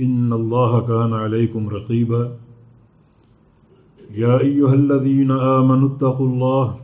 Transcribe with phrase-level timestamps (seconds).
[0.00, 2.36] إن الله كان عليكم رقيبا.
[4.10, 6.76] يا أيها الذين آمنوا اتقوا الله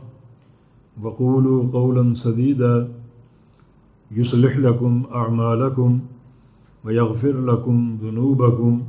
[1.03, 2.91] وقولوا قولا سديدا.
[4.11, 5.99] يصلح لكم أعمالكم
[6.85, 8.83] ويغفر لكم ذنوبكم.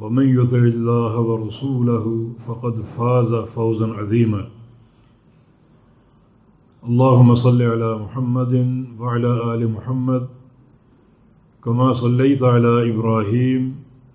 [0.00, 4.48] ومن يطع الله ورسوله فقد فاز فوزا عظيما.
[6.88, 10.28] اللهم صل على محمد وعلى آل محمد
[11.64, 13.74] كما صليت على إبراهيم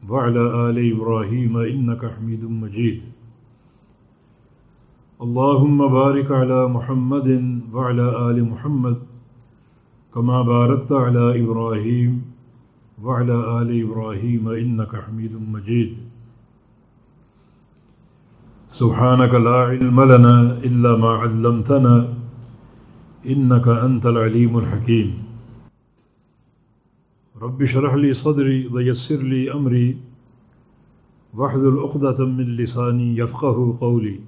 [0.10, 3.02] وعلى آل إبراهيم إنك حميد مجيد.
[5.22, 7.30] اللهم بارك على محمد
[7.74, 8.98] وعلى آل محمد
[10.14, 12.22] كما باركت على إبراهيم
[13.04, 15.98] وعلى آل إبراهيم إنك حميد مجيد.
[18.72, 20.36] سبحانك لا علم لنا
[20.68, 22.14] إلا ما علمتنا
[23.26, 25.27] إنك أنت العليم الحكيم.
[27.42, 29.98] رب شرح لي صدري ويسر لي أمري.
[31.34, 34.20] واحذل عقدة من لساني يفقه قولي.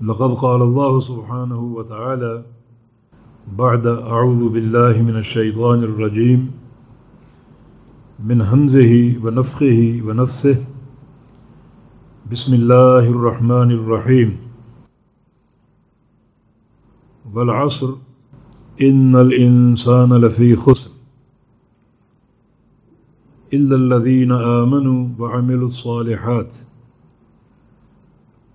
[0.00, 2.44] لقد قال الله سبحانه وتعالى
[3.58, 6.50] بعد أعوذ بالله من الشيطان الرجيم.
[8.24, 10.64] من همزه ونفخه ونفسه.
[12.32, 14.36] بسم الله الرحمن الرحيم.
[17.34, 18.09] والعصر
[18.82, 20.90] إن الإنسان لفي خسر
[23.54, 26.54] إلا الذين آمنوا وعملوا الصالحات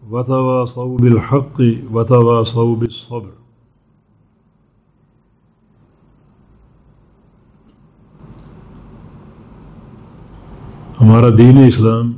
[0.09, 3.29] وتواصوا بالحق وتواصوا بالصبر
[11.01, 12.13] ہمارا دین اسلام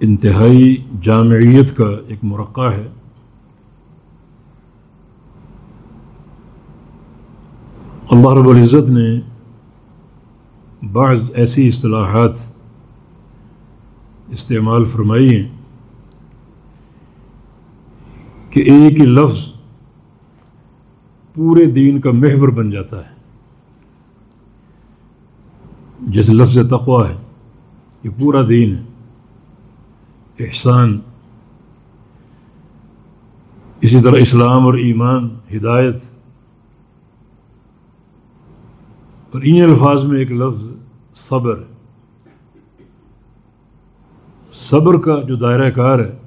[0.00, 2.88] انتہائی جامعیت کا ایک مرقع ہے۔
[8.10, 9.20] اللہ رب العزت نے
[10.92, 12.52] بعض ایسی اصطلاحات
[14.28, 15.56] استعمال فرمائی ہیں
[18.50, 19.38] کہ ایک ہی لفظ
[21.34, 23.14] پورے دین کا محور بن جاتا ہے۔
[26.00, 27.16] جیسے لفظ تقوا ہے،
[28.02, 28.82] یہ پورا دین ہے۔
[30.38, 31.00] احسان،
[33.80, 36.15] اسی طرح اسلام اور ایمان، ہدایت۔
[39.32, 40.62] اور ان الفاظ میں ایک لفظ
[41.14, 41.74] صبر ہے۔
[44.52, 46.18] صبر کا جو دائرہ کار ہے،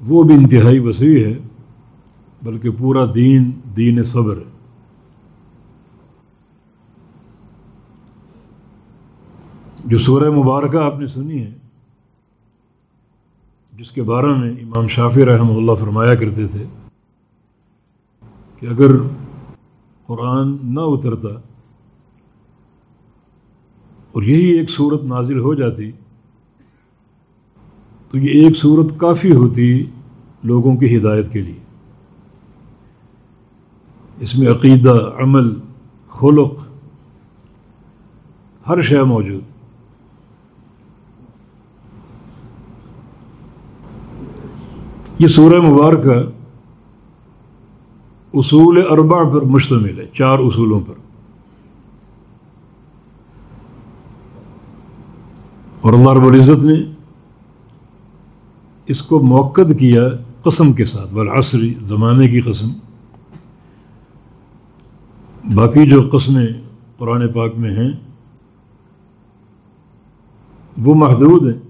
[0.00, 1.38] وہ بھی انتہائی وسیع ہے،
[2.42, 4.50] بلکہ پورا دین دین صبر ہے۔
[9.84, 11.54] جو سورہ مبارکہ آپ نے سنی ہے،
[13.72, 16.64] جس کے بارے میں امام شافی رحمہ اللہ فرمایا کرتے تھے
[18.60, 18.90] کہ اگر
[20.06, 21.28] قرآن نہ اترتا
[24.12, 25.92] اور یہی ایک صورت نازل ہو جاتی
[28.10, 29.86] تو یہ ایک صورت کافی ہوتی
[30.44, 31.58] لوگوں کی ہدایت کے لیے۔
[34.20, 35.60] اس میں عقیدہ، عمل،
[36.08, 36.52] خلق،
[38.68, 39.42] ہر شے موجود۔
[45.18, 46.35] یہ سورہ مبارکہ
[48.38, 50.94] اصول اربع پر مشتمل ہے، چار اصولوں پر۔
[55.80, 56.74] اور اللہ رب العزت نے
[58.86, 60.08] اس کو موقع کیا
[60.42, 62.68] قسم کے ساتھ بالعصری زمانے کی قسم۔
[65.54, 66.46] باقی جو قسمیں
[66.96, 67.90] قرآن پاک میں ہیں،
[70.78, 71.60] وہ محدود ہیں۔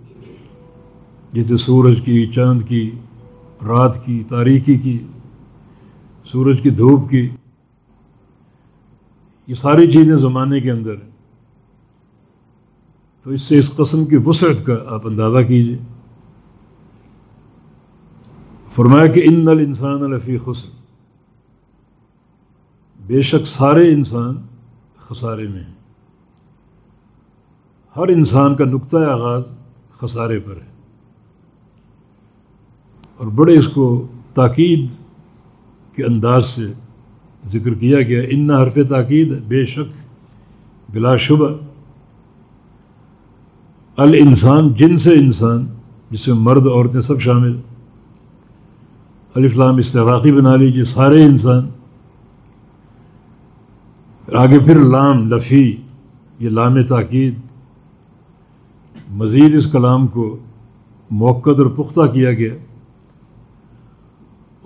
[1.32, 2.90] جیسے سورج کی، چاند کی،
[3.66, 4.98] رات کی تاریکی کی
[6.26, 7.30] سورج کی دھوپ کی،
[9.46, 11.10] یہ ساری چیزیں زمانے کے اندر ہیں۔
[13.22, 15.78] تو اس سے اس قسم کی وسعت کا آپ اندازہ کیجیے
[18.74, 20.68] فرمایا کہ ان نل انسان الفی خسر۔
[23.06, 24.34] بے شک سارے انسان
[24.96, 25.74] خسارے میں ہیں۔
[27.96, 29.42] ہر انسان کا نقطۂ آغاز
[29.90, 30.72] خسارے پر ہے۔
[33.16, 35.05] اور بڑے اس کو تاکید
[35.96, 36.72] کے انداز سے
[37.46, 39.96] ذکر کیا گیا۔ ان حرف تاکید بے شک
[40.92, 41.48] بلا شبہ
[43.96, 45.66] الانسان، جن سے انسان،
[46.10, 47.60] جس میں مرد، عورتیں سب شامل۔
[49.34, 51.68] الفلام استغراقی بنا لیجیے سارے انسان۔
[54.32, 55.76] آگے پھر لام، لفی،
[56.38, 57.34] یہ لام تاکید۔
[59.10, 60.38] مزید اس کلام کو
[61.10, 62.54] موقع اور پختہ کیا گیا۔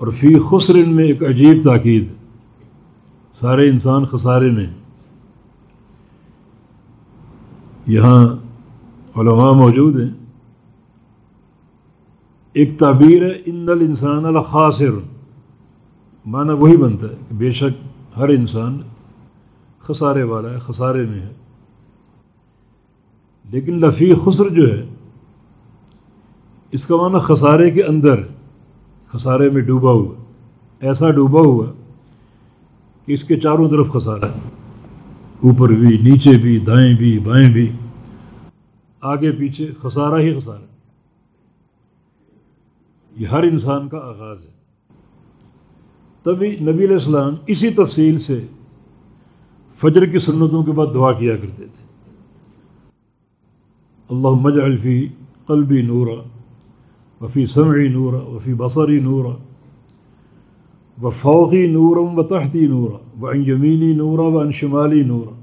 [0.01, 2.09] اور فی خسرن میں ایک عجیب تاکید،
[3.35, 4.67] سارے انسان خسارے میں
[7.87, 8.27] یہاں
[9.17, 10.11] علماء موجود ہیں۔
[12.53, 14.93] ایک تعبیر ہے، ان الانسان الخاصر
[16.27, 17.85] معنی وہی بنتا ہے کہ بے شک
[18.17, 18.79] ہر انسان
[19.81, 21.33] خسارے والا ہے، خسارے میں ہے۔
[23.51, 24.87] لیکن لفی خسر جو ہے،
[26.71, 28.23] اس کا معنی خسارے کے اندر۔
[29.13, 30.15] خسارے میں ڈوبا ہوا۔
[30.81, 31.67] ایسا ڈوبا ہوا
[33.07, 34.51] کہ اس کے چاروں طرف خسارہ۔ ہے
[35.43, 37.73] اوپر بھی، نیچے بھی، دائیں بھی، بائیں بھی۔
[39.01, 40.65] آگے پیچھے خسارہ ہی خسارہ۔
[43.17, 44.51] یہ ہر انسان کا آغاز ہے۔
[46.23, 48.47] تبھی نبی علیہ السلام اسی تفصیل سے
[49.77, 51.85] فجر کی سنتوں کے بعد دعا کیا کرتے تھے۔
[54.11, 55.09] اللہ مج الفی
[55.47, 56.40] قلبی نورا۔
[57.21, 59.35] وفی سمعی نورا وفی بصری نورا
[60.99, 65.35] و فوقی نورم و تحتی نورا و ان یمینی نورا و ان شمالی نورا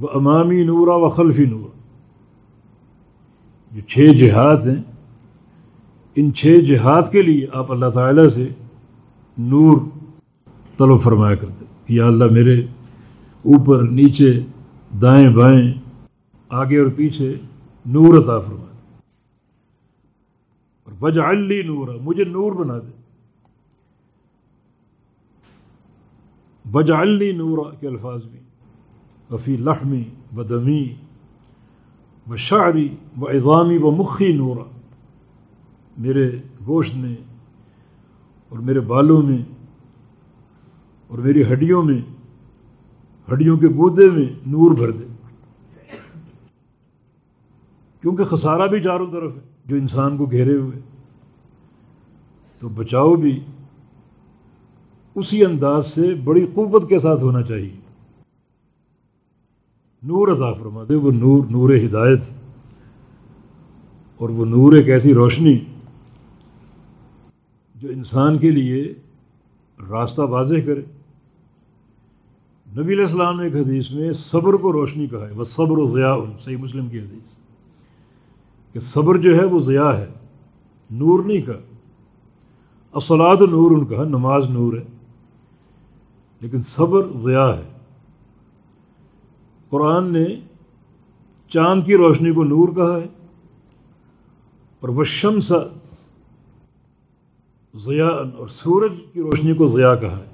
[0.00, 1.76] و امامی نورا و خلفی نورا.
[3.72, 4.82] یہ چھ جہاد ہیں،
[6.16, 8.48] ان چھ جہاد کے لیے آپ اللہ تعالیٰ سے
[9.38, 9.78] نور
[10.78, 11.64] طلب فرمایا کرتے
[11.94, 12.56] یا اللہ میرے
[13.44, 14.32] اوپر، نیچے،
[15.02, 15.72] دائیں بائیں،
[16.50, 17.34] آگے اور پیچھے
[17.86, 18.66] نور عطا فرما
[21.00, 22.98] دے علی نور مجھے نور بنا دے۔
[26.70, 28.38] بج علی نورا، کے الفاظ بھی
[29.30, 30.04] وفی لحمی
[30.36, 30.94] و دمی
[32.30, 34.64] و شاعری و اضامی و مخی نورا۔
[35.98, 36.30] میرے
[36.66, 37.16] گوشت میں
[38.48, 39.38] اور میرے بالوں میں
[41.08, 42.00] اور میری ہڈیوں میں،
[43.32, 45.04] ہڈیوں کے گودے میں نور بھر دے۔
[48.00, 50.80] کیونکہ خسارہ بھی چاروں طرف ہے۔ جو انسان کو گھیرے ہوئے،
[52.58, 53.44] تو بچاؤ بھی
[55.14, 57.76] اسی انداز سے بڑی قوت کے ساتھ ہونا چاہیے۔
[60.02, 62.20] نور عطا فرما دے، وہ نور نور ہدایت۔
[64.16, 65.58] اور وہ نور ایک ایسی روشنی
[67.74, 68.94] جو انسان کے لیے
[69.90, 70.82] راستہ واضح کرے۔
[72.76, 75.96] نبی علیہ السلام نے ایک حدیث میں صبر کو روشنی کہا ہے وہ صبر و
[75.96, 77.47] ضیاء صحیح مسلم کی حدیث۔
[78.78, 80.06] کہ صبر جو ہے وہ ضیاء ہے،
[80.90, 81.54] نور نہیں کہا
[82.92, 84.84] اصلاۃ نور ان کا نماز نور ہے،
[86.40, 87.62] لیکن صبر ضیاء ہے۔
[89.70, 90.26] قرآن نے
[91.48, 93.06] چاند کی روشنی کو نور کہا ہے
[94.80, 95.52] اور وہ شمس
[97.74, 100.30] ضیاء اور سورج کی روشنی کو ضیاء کہا ہے۔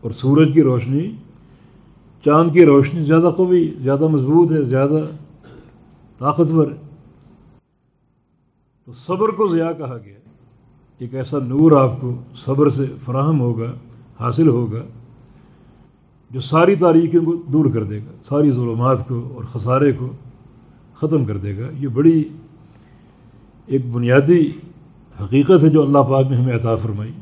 [0.00, 1.12] اور سورج کی روشنی،
[2.24, 5.06] چاند کی روشنی زیادہ قوی، زیادہ مضبوط ہے، زیادہ
[6.18, 6.83] طاقتور ہے۔
[8.86, 10.18] تو صبر کو ضیاء کہا گیا
[10.98, 13.72] ایک ایسا نور آپ کو صبر سے فراہم ہوگا،
[14.20, 14.82] حاصل ہوگا،
[16.30, 20.12] جو ساری تاریخوں کو دور کر دے گا، ساری ظلمات کو اور خسارے کو
[20.94, 22.28] ختم کر دے گا۔ یہ بڑی
[23.66, 24.50] ایک بنیادی
[25.24, 27.12] حقیقت ہے جو اللہ پاک نے ہمیں عطا فرمائی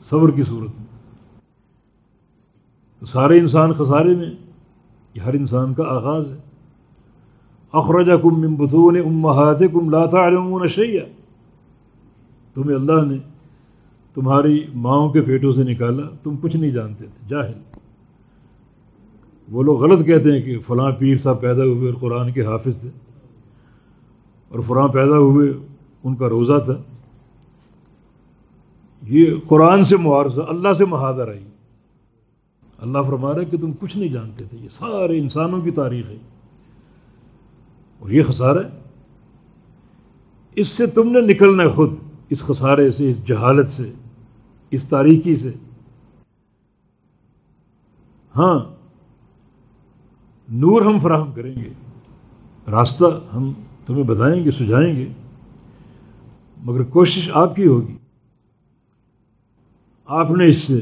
[0.00, 0.86] صبر کی صورت میں۔
[3.00, 4.30] تو سارے انسان خسارے میں،
[5.14, 6.36] یہ ہر انسان کا آغاز ہے۔
[7.74, 11.04] اخرج کم بتون امہات کم لاتا علوم شیا
[12.54, 13.18] تمہیں اللہ نے
[14.14, 17.52] تمہاری ماؤں کے پیٹوں سے نکالا، تم کچھ نہیں جانتے تھے۔ جاہل۔
[19.50, 22.78] وہ لوگ غلط کہتے ہیں کہ فلاں پیر صاحب پیدا ہوئے اور قرآن کے حافظ
[22.78, 22.88] تھے۔
[24.48, 25.52] اور فلاں پیدا ہوئے،
[26.04, 26.74] ان کا روزہ تھا۔
[29.02, 31.44] یہ قرآن سے معارضہ، اللہ سے محاذر آئی
[32.78, 36.10] اللہ فرما رہا ہے کہ تم کچھ نہیں جانتے تھے۔ یہ سارے انسانوں کی تاریخ
[36.10, 36.16] ہے۔
[38.04, 38.70] اور یہ خسارہ ہے۔
[40.56, 41.92] اس سے تم نے نکلنا ہے خود،
[42.30, 43.92] اس خسارے سے، اس جہالت سے،
[44.70, 45.52] اس تاریکی سے۔
[48.36, 48.58] ہاں
[50.48, 51.70] نور ہم فراہم کریں گے،
[52.70, 53.04] راستہ
[53.36, 53.52] ہم
[53.86, 55.12] تمہیں بتائیں گے، سجھائیں گے،
[56.56, 57.96] مگر کوشش آپ کی ہوگی۔
[60.08, 60.80] آپ نے اس سے،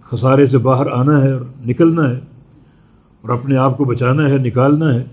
[0.00, 2.18] خسارے سے باہر آنا ہے اور نکلنا ہے،
[3.20, 5.04] اور اپنے آپ کو بچانا ہے، نکالنا ہے۔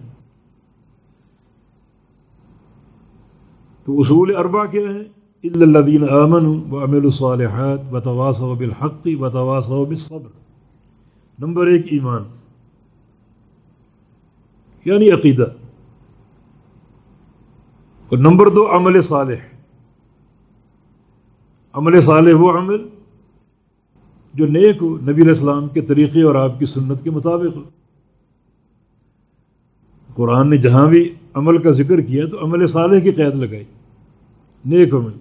[3.87, 5.01] تو اصول اربا کیا ہے؟
[5.43, 10.29] الدین امن و امل الصالحات بتواس و بالحقی بتواس و بالصبر۔
[11.39, 12.23] نمبر ایک، ایمان۔
[14.85, 15.45] یعنی عقیدہ۔
[18.09, 19.35] اور نمبر دو، عمل صالح۔
[21.73, 22.87] عمل صالح وہ عمل
[24.33, 27.63] جو نیک ہو، نبی علیہ السلام کے طریقے اور آپ کی سنت کے مطابق ہو۔
[30.15, 33.65] قرآن نے جہاں بھی عمل کا ذکر کیا تو عمل صالح کی قید لگائی۔
[34.65, 35.11] نیک عمل۔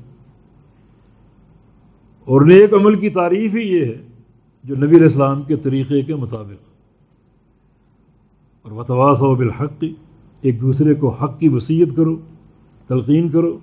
[2.24, 4.02] اور نیک عمل کی تعریف ہی یہ ہے
[4.64, 6.66] جو نبی علیہ السلام کے طریقے کے مطابق۔
[8.62, 9.84] اور وتواس و بالحق،
[10.40, 12.16] ایک دوسرے کو حق کی وصیت کرو،
[12.86, 13.58] تلقین کرو۔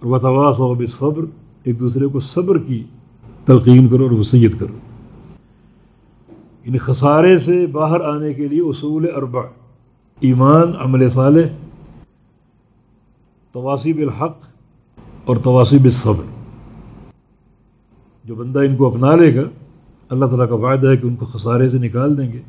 [0.00, 1.24] اور وتواس و بالصبر،
[1.64, 2.84] ایک دوسرے کو صبر کی
[3.44, 4.74] تلقین کرو اور وصیت کرو۔
[6.64, 9.42] ان خسارے سے باہر آنے کے لیے اصول اربع،
[10.20, 11.46] ایمان، عمل صالح
[13.56, 14.38] تواسیب الحق
[15.24, 16.24] اور تواسیب صبر
[18.24, 19.48] جو بندہ ان کو اپنا لے گا،
[20.08, 22.42] اللہ تعالیٰ کا وعدہ ہے کہ ان کو خسارے سے نکال دیں گے،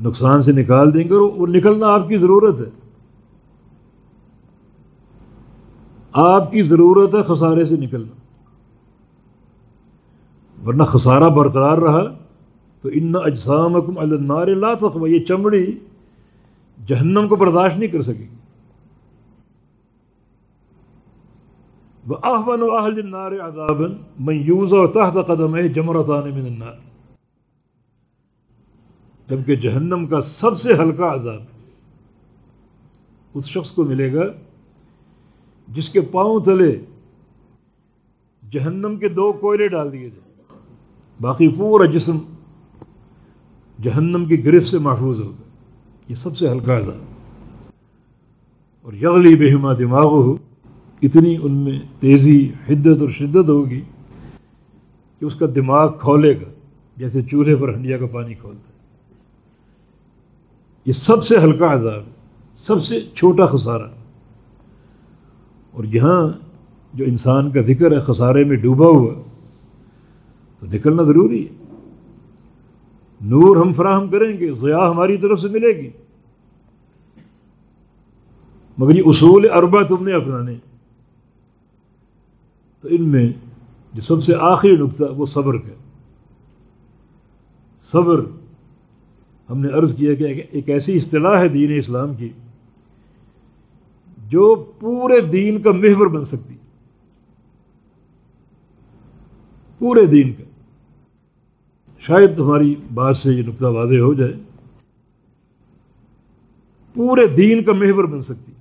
[0.00, 2.70] نقصان سے نکال دیں گے اور وہ نکلنا آپ کی ضرورت ہے۔
[6.12, 8.12] آپ کی ضرورت ہے خسارے سے نکلنا۔
[10.66, 12.14] ورنہ خسارہ برقرار رہا
[12.80, 15.78] تو ان اجسام حکم النار لا تخوا یہ چمڑی
[16.86, 18.41] جہنم کو برداشت نہیں کر سکے گی۔
[22.10, 26.74] آہبن و اہل النار عذابن من یوزا و تحت قدم جمرتان من النار۔
[29.28, 31.42] جبکہ جہنم کا سب سے ہلکا عذاب
[33.34, 34.22] اس شخص کو ملے گا
[35.68, 36.80] جس کے پاؤں تلے
[38.50, 40.60] جہنم کے دو کوئلے ڈال دیے جائیں۔
[41.20, 42.18] باقی پورا جسم
[43.82, 45.42] جہنم کی گرفت سے محفوظ ہوگا۔
[46.08, 47.02] یہ سب سے ہلکا عذاب۔
[48.82, 50.36] اور یغلی بہما دماغ ہو
[51.02, 53.80] اتنی ان میں تیزی، حدت اور شدت ہوگی
[55.18, 56.52] کہ اس کا دماغ کھولے گا،
[56.96, 58.72] جیسے چولہے پر ہنڈیا کا پانی کھولتا ہے۔
[60.86, 62.10] یہ سب سے ہلکا عذاب ہے،
[62.56, 63.88] سب سے چھوٹا خسارہ۔
[65.70, 66.28] اور یہاں
[66.94, 69.14] جو انسان کا ذکر ہے، خسارے میں ڈوبا ہوا،
[70.58, 71.62] تو نکلنا ضروری ہے۔
[73.20, 75.90] نور ہم فراہم کریں گے ضیاء ہماری طرف سے ملے گی۔
[78.78, 80.71] مگر یہ اصول اربا تم نے اپنانے۔
[82.82, 83.32] تو ان میں
[83.92, 85.74] جو سب سے آخری نقطہ وہ صبر کا۔
[87.80, 88.20] صبر
[89.50, 92.28] ہم نے عرض کیا کہ ایک ایسی اصطلاح ہے دین اسلام کی
[94.28, 96.54] جو پورے دین کا محور بن سکتی۔
[99.78, 100.44] پورے دین کا۔
[101.98, 104.34] شاید ہماری بات سے یہ نقطہ واضح ہو جائے۔
[106.94, 108.52] پورے دین کا محور بن سکتی۔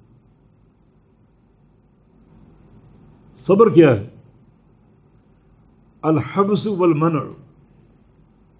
[3.35, 4.07] صبر کیا ہے؟
[6.01, 7.23] الحبس والمنع،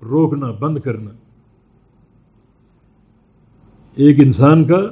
[0.02, 1.12] روکنا، بند کرنا۔
[3.96, 4.92] ایک انسان کا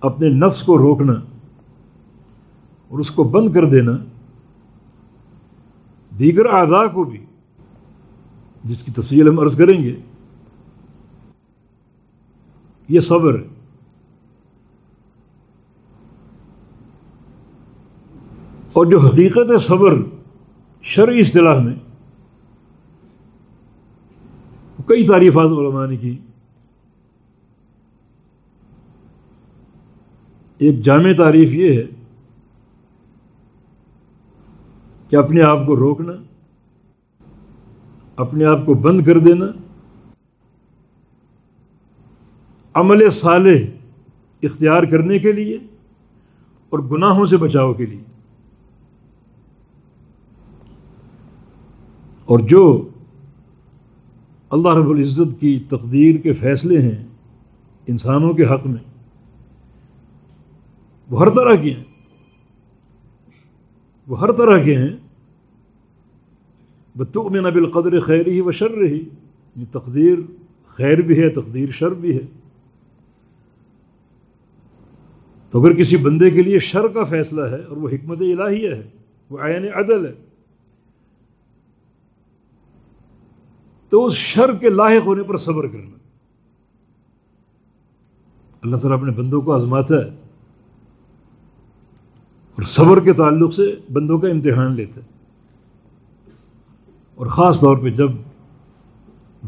[0.00, 1.12] اپنے نفس کو روکنا
[2.88, 3.92] اور اس کو بند کر دینا،
[6.18, 7.24] دیگر اعضاء کو بھی،
[8.64, 10.00] جس کی تفصیل ہم عرض کریں گے۔
[12.88, 13.58] یہ صبر۔ ہے
[18.72, 20.17] اور جو حقیقت صبر
[20.88, 21.74] شرعی اصطلاح میں۔
[24.86, 26.18] کئی تعریفات علماء نے کی۔
[30.58, 31.86] ایک جامع تعریف یہ ہے
[35.08, 36.12] کہ اپنے آپ کو روکنا،
[38.16, 39.46] اپنے آپ کو بند کر دینا،
[42.74, 43.58] عمل صالح
[44.42, 45.56] اختیار کرنے کے لیے
[46.70, 48.07] اور گناہوں سے بچاؤ کے لیے۔
[52.28, 52.88] اور جو
[54.50, 57.06] اللہ رب العزت کی تقدیر کے فیصلے ہیں
[57.86, 58.82] انسانوں کے حق میں،
[61.10, 61.84] وہ ہر طرح کے ہیں۔
[64.06, 64.96] وہ ہر طرح کے ہیں۔
[66.96, 69.08] بتو میں نبی القدر خیر ہی و شر رہی
[69.56, 70.18] یہ تقدیر
[70.66, 72.26] خیر بھی ہے، تقدیر شر بھی ہے۔
[75.50, 78.82] تو اگر کسی بندے کے لیے شر کا فیصلہ ہے اور وہ حکمت الہیہ ہے،
[79.30, 80.27] وہ عین عدل ہے
[83.88, 85.98] تو اس شر کے لاحق ہونے پر صبر کرنا۔
[88.62, 90.08] اللہ تعالیٰ اپنے بندوں کو آزماتا ہے
[92.52, 95.06] اور صبر کے تعلق سے بندوں کا امتحان لیتا ہے۔
[97.14, 98.10] اور خاص طور پہ جب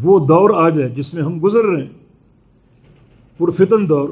[0.02, 1.90] وہ دور آ جائے جس میں ہم گزر رہے ہیں،
[3.38, 4.08] پرفتن دور،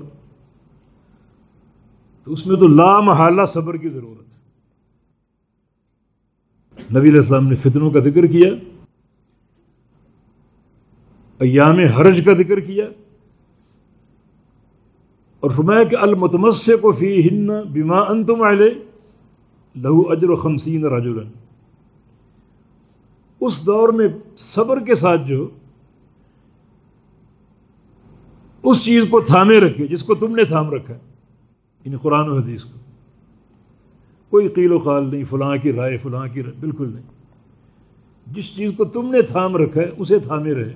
[2.25, 4.39] تو اس میں تو لامحالہ صبر کی ضرورت ہے۔
[6.99, 8.78] نبی علیہ السلام نے فتنوں کا ذکر کیا۔
[11.39, 12.85] ایام حرج کا ذکر کیا
[15.41, 21.31] اور فرمایا کہ المتمس کو فی ہن بیما ان تم لہو اجر و خمسین رجولن
[23.41, 25.49] اس دور میں صبر کے ساتھ جو
[28.63, 31.01] اس چیز کو تھامے رکھے جس کو تم نے تھام رکھا ان
[31.85, 32.79] یعنی قرآن و حدیث کو۔
[34.31, 37.03] کوئی قیل و خال نہیں، فلاں کی رائے، فلاں کی رائے، بالکل نہیں۔
[38.27, 40.75] جس چیز کو تم نے تھام رکھا ہے، اسے تھامے رہے۔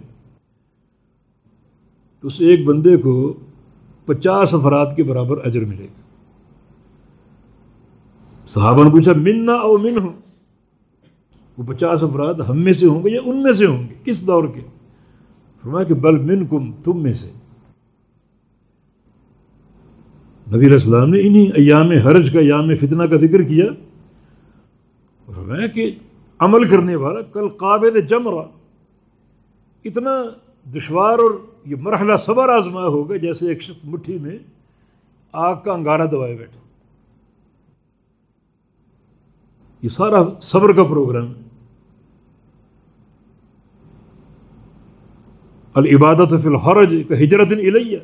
[2.23, 3.33] تو اس ایک بندے کو
[4.07, 6.03] پچاس افراد کے برابر اجر ملے گا۔
[8.47, 10.13] صحابہ نے پوچھا من نہ او من ہوں
[11.59, 14.27] وہ پچاس افراد ہم میں سے ہوں گے یا ان میں سے ہوں گے؟ کس
[14.27, 14.61] دور کے؟
[15.63, 17.31] فرمایا کہ بل من کم تم میں سے۔
[20.49, 23.67] نبی علیہ السلام نے انہی ایام حرج کا، ایام فتنہ کا ذکر کیا۔
[25.35, 25.91] فرمایا کہ
[26.39, 28.47] عمل کرنے والا، کل قابل جمرہ،
[29.85, 30.11] اتنا
[30.75, 34.39] دشوار اور یہ مرحلہ صبر آزما ہوگا جیسے ایک شخص مٹھی میں
[35.33, 36.61] آگ کا انگارہ دبائے بیٹھے
[39.83, 41.43] یہ سارا صبر کا پروگرام ہے۔
[45.75, 47.99] العبادت فی الحرج کا ہجرت الیہ۔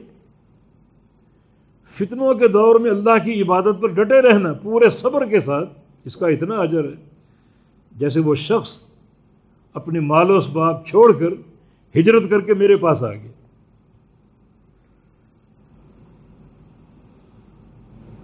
[1.91, 5.71] فتنوں کے دور میں اللہ کی عبادت پر ڈٹے رہنا پورے صبر کے ساتھ
[6.05, 7.05] اس کا اتنا اجر ہے۔
[7.93, 8.83] جیسے وہ شخص
[9.75, 11.33] اپنے مال و اسباب چھوڑ کر
[12.00, 13.38] ہجرت کر کے میرے پاس آ گئے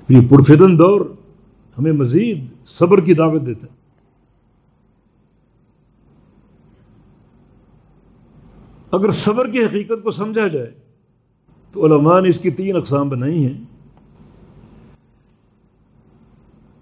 [0.08, 1.00] یہ پرفتن دور
[1.78, 3.72] ہمیں مزید صبر کی دعوت دیتا ہے۔
[8.90, 10.74] اگر صبر کی حقیقت کو سمجھا جائے
[11.72, 13.64] تو علماء نے اس کی تین اقسام بنائی ہیں۔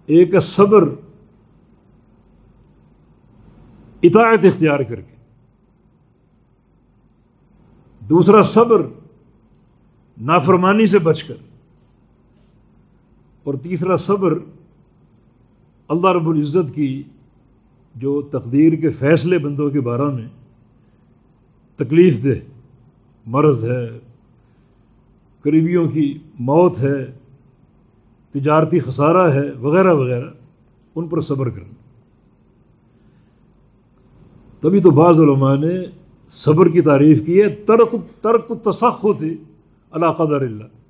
[0.06, 0.82] ایک صبر،
[4.02, 5.16] اطاعت اختیار کر کے۔
[8.00, 8.86] دوسرا صبر،
[10.20, 11.51] نافرمانی سے بچ کر۔
[13.42, 14.34] اور تیسرا صبر
[15.88, 17.02] اللہ رب العزت کی
[17.94, 20.28] جو تقدیر کے فیصلے بندوں کے بارے میں
[21.76, 22.52] تکلیف دہ
[23.26, 23.98] مرض ہے،
[25.42, 27.12] قریبیوں کی موت ہے،
[28.30, 30.30] تجارتی خسارہ ہے، وغیرہ وغیرہ،
[30.94, 31.74] ان پر صبر کرنا۔
[34.60, 35.86] تبھی تو بعض علماء نے
[36.28, 39.34] صبر کی تعریف کی ہے، ترک ترک تصخ ہوتی
[39.90, 40.81] اللہ قدر اللہ۔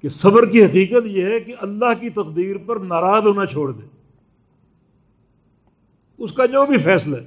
[0.00, 3.86] کہ صبر کی حقیقت یہ ہے کہ اللہ کی تقدیر پر ناراض ہونا چھوڑ دے۔
[6.18, 7.26] اس کا جو بھی فیصلہ ہے،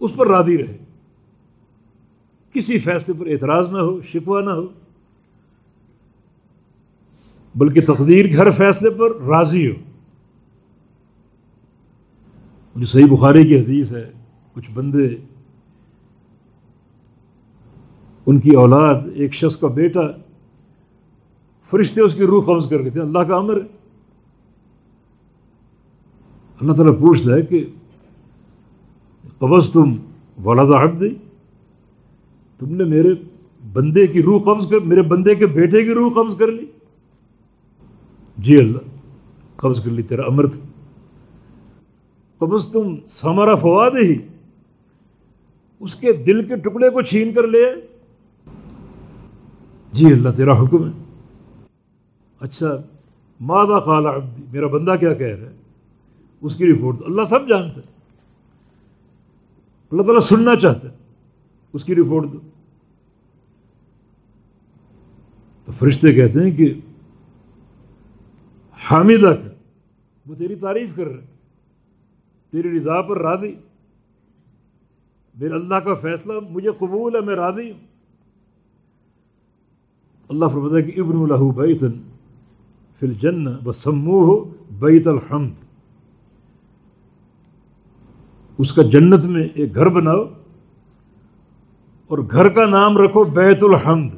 [0.00, 0.78] اس پر راضی رہے۔
[2.52, 4.66] کسی فیصلے پر اعتراض نہ ہو شکوہ نہ ہو،
[7.54, 9.74] بلکہ تقدیر کے ہر فیصلے پر راضی ہو۔
[12.76, 14.12] مجھے صحیح بخاری کی حدیث ہے،
[14.52, 15.16] کچھ بندے،
[18.26, 20.00] ان کی اولاد، ایک شخص کا بیٹا
[21.70, 23.76] فرشتے اس کی روح قبض کر لیتے ہیں۔ اللہ کا امر۔ ہے
[26.60, 27.70] اللہ تعالیٰ پوچھتا ہے کہ
[29.38, 29.94] قبض تم
[30.44, 31.14] والدہ حق دی
[32.58, 33.14] تم نے میرے
[33.72, 36.66] بندے کی روح قبض کر، میرے بندے کے بیٹے کی روح قبض کر لی۔
[38.36, 38.78] جی اللہ،
[39.56, 40.60] قبض کر لی، تیرا امر تھا۔
[42.38, 44.18] قبض تم سمارا فواد ہی
[45.80, 47.74] اس کے دل کے ٹکڑے کو چھین کر لے۔
[49.92, 51.05] جی اللہ، تیرا حکم ہے۔
[52.40, 52.66] اچھا
[53.40, 55.56] مادہ خالہ عبدی؟ میرا بندہ کیا کہہ رہا ہے؟
[56.40, 57.96] اس کی رپورٹ اللہ سب جانتا ہے۔
[59.90, 60.96] اللہ تعالیٰ سننا چاہتا ہے۔
[61.72, 62.38] اس کی رپورٹ دو
[65.64, 66.74] تو فرشتے کہتے ہیں کہ
[68.72, 69.50] حامدہ کا،
[70.26, 71.26] وہ تیری تعریف کر رہے
[72.50, 73.54] تیری رضا پر راضی۔
[75.34, 77.80] میرے اللہ کا فیصلہ، مجھے قبول ہے، میں راضی ہوں۔
[80.28, 82.15] اللہ فرماتا ہے کہ ابن الح بیتن۔
[83.00, 85.52] فی الجنہ بسمو ہو بیت الحمد۔
[88.58, 90.24] اس کا جنت میں ایک گھر بناؤ
[92.06, 94.12] اور گھر کا نام رکھو بیت الحمد۔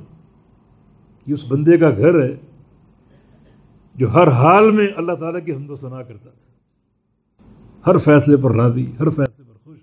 [1.26, 2.36] یہ اس بندے کا گھر ہے
[3.94, 6.38] جو ہر حال میں اللہ تعالیٰ کی حمد و ثناء کرتا تھا۔
[7.86, 9.78] ہر فیصلے پر راضی، ہر فیصلے پر خوش۔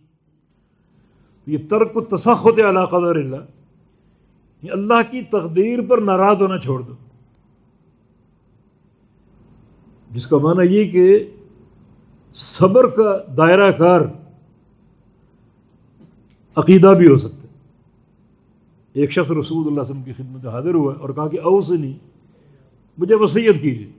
[1.46, 3.36] تو یہ ترک و تصخت علاقہ دار اللہ،
[4.62, 6.94] یہ اللہ کی تقدیر پر ناراض ہونا چھوڑ دو۔
[10.16, 11.32] جس کا معنی یہ کہ
[12.34, 14.02] صبر کا دائرہ کار
[16.56, 17.48] عقیدہ بھی ہو سکتا ہے۔
[18.94, 21.98] ایک شخص رسول اللہ وسلم کی خدمت حاضر ہوا اور کہا کہ او سے نہیں،
[22.98, 23.92] مجھے وسیعت کیجیے،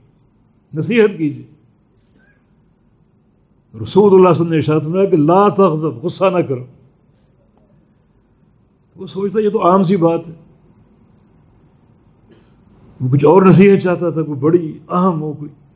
[0.73, 1.45] نصیحت کیجیے۔
[3.83, 6.65] رسول اللہ صلی اللہ علیہ وسلم نے کہ لا تغضب، غصہ نہ کرو۔
[8.95, 10.33] وہ سوچتا یہ تو عام سی بات ہے۔
[13.01, 15.66] وہ کچھ اور نصیحت چاہتا تھا، کوئی بڑی، اہم ہو کوئی۔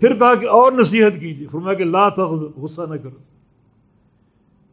[0.00, 3.16] پھر کہا کہ اور نصیحت کیجیے فرمایا کہ لا تغضب، غصہ نہ کرو۔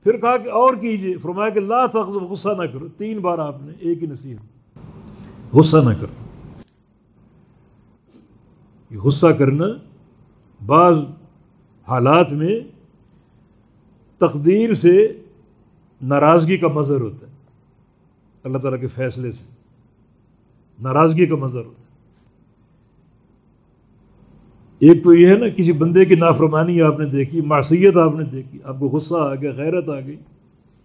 [0.04, 3.56] پھر کہا کہ اور کیجیے فرمایا کہ لا تغضب، غصہ نہ کرو۔ تین بار آپ
[3.62, 4.78] نے ایک ہی نصیحت۔
[5.54, 6.40] غصہ نہ کرو۔
[8.90, 9.66] یہ غصہ کرنا
[10.66, 10.96] بعض
[11.88, 12.60] حالات میں
[14.18, 15.22] تقدیر سے
[16.02, 17.32] ناراضگی کا مظہر ہوتا ہے۔
[18.44, 19.46] اللہ تعالیٰ کے فیصلے سے
[20.82, 21.85] ناراضگی کا مظہر ہوتا ہے۔
[24.82, 28.24] ایک تو یہ ہے نا، کسی بندے کی نافرمانی آپ نے دیکھی، معصیت آپ نے
[28.24, 30.18] دیکھی، آپ کو غصہ آ گیا، غیرت آ گئی،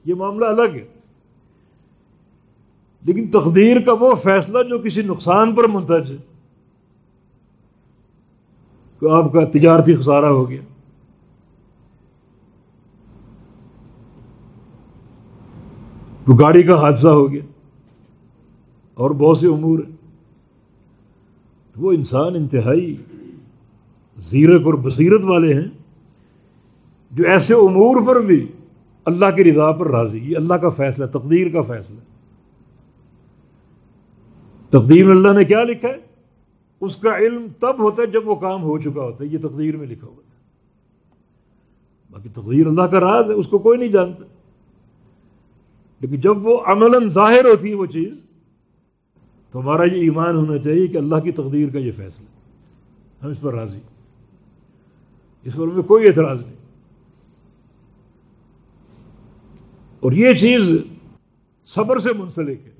[0.05, 0.85] یہ معاملہ الگ ہے۔
[3.03, 6.16] لیکن تقدیر کا وہ فیصلہ جو کسی نقصان پر منتج ہے،
[9.03, 10.61] کہ آپ کا تجارتی خسارہ ہو گیا۔
[16.24, 17.44] تو گاڑی کا حادثہ ہو گیا،
[18.98, 19.96] اور بہت سے امور ہیں۔
[21.76, 22.96] تو وہ انسان انتہائی
[24.21, 25.69] زیرک اور بصیرت والے ہیں،
[27.11, 28.47] جو ایسے امور پر بھی
[29.05, 32.01] اللہ کی رضا پر راضی یہ اللہ کا فیصلہ، تقدیر کا فیصلہ۔
[34.69, 35.99] تقدیر اللہ نے کیا لکھا ہے؟
[36.81, 39.77] اس کا علم تب ہوتا ہے جب وہ کام ہو چکا ہوتا ہے۔ یہ تقدیر
[39.77, 40.39] میں لکھا ہوتا ہے
[42.11, 44.25] باقی تقدیر اللہ کا راز ہے، اس کو کوئی نہیں جانتا۔
[46.01, 48.15] لیکن جب وہ عملاً ظاہر ہوتی ہے وہ چیز،
[49.51, 52.27] تو ہمارا یہ ایمان ہونا چاہیے کہ اللہ کی تقدیر کا یہ فیصلہ
[53.25, 53.79] ہم اس پر راضی
[55.44, 56.55] اس پر ہمیں کوئی اعتراض نہیں۔
[60.00, 60.72] اور یہ چیز
[61.64, 62.70] صبر سے منسلک ہے۔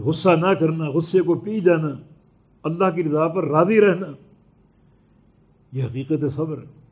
[0.00, 1.88] غصہ نہ کرنا، غصے کو پی جانا،
[2.62, 4.06] اللہ کی رضا پر راضی رہنا،
[5.72, 6.84] یہ حقیقت صبر ہے۔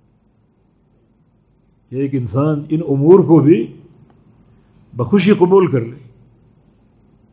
[1.89, 3.77] ایک انسان ان امور کو بھی
[4.97, 5.97] بخوشی قبول کر لے۔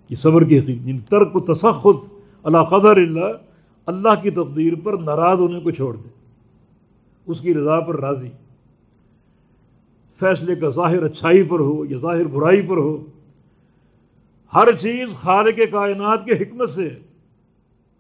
[0.10, 3.20] یہ صبر کی حقیقت یعنی ترک و تسخت اللہ قدر اللہ
[3.86, 6.19] اللہ کی تقدیر پر ناراض ہونے کو چھوڑ دے۔
[7.30, 8.30] اس کی رضا پر راضی۔
[10.20, 13.06] فیصلے کا ظاہر اچھائی پر ہو یا ظاہر برائی پر ہو،
[14.54, 17.00] ہر چیز خالق کائنات کے حکمت سے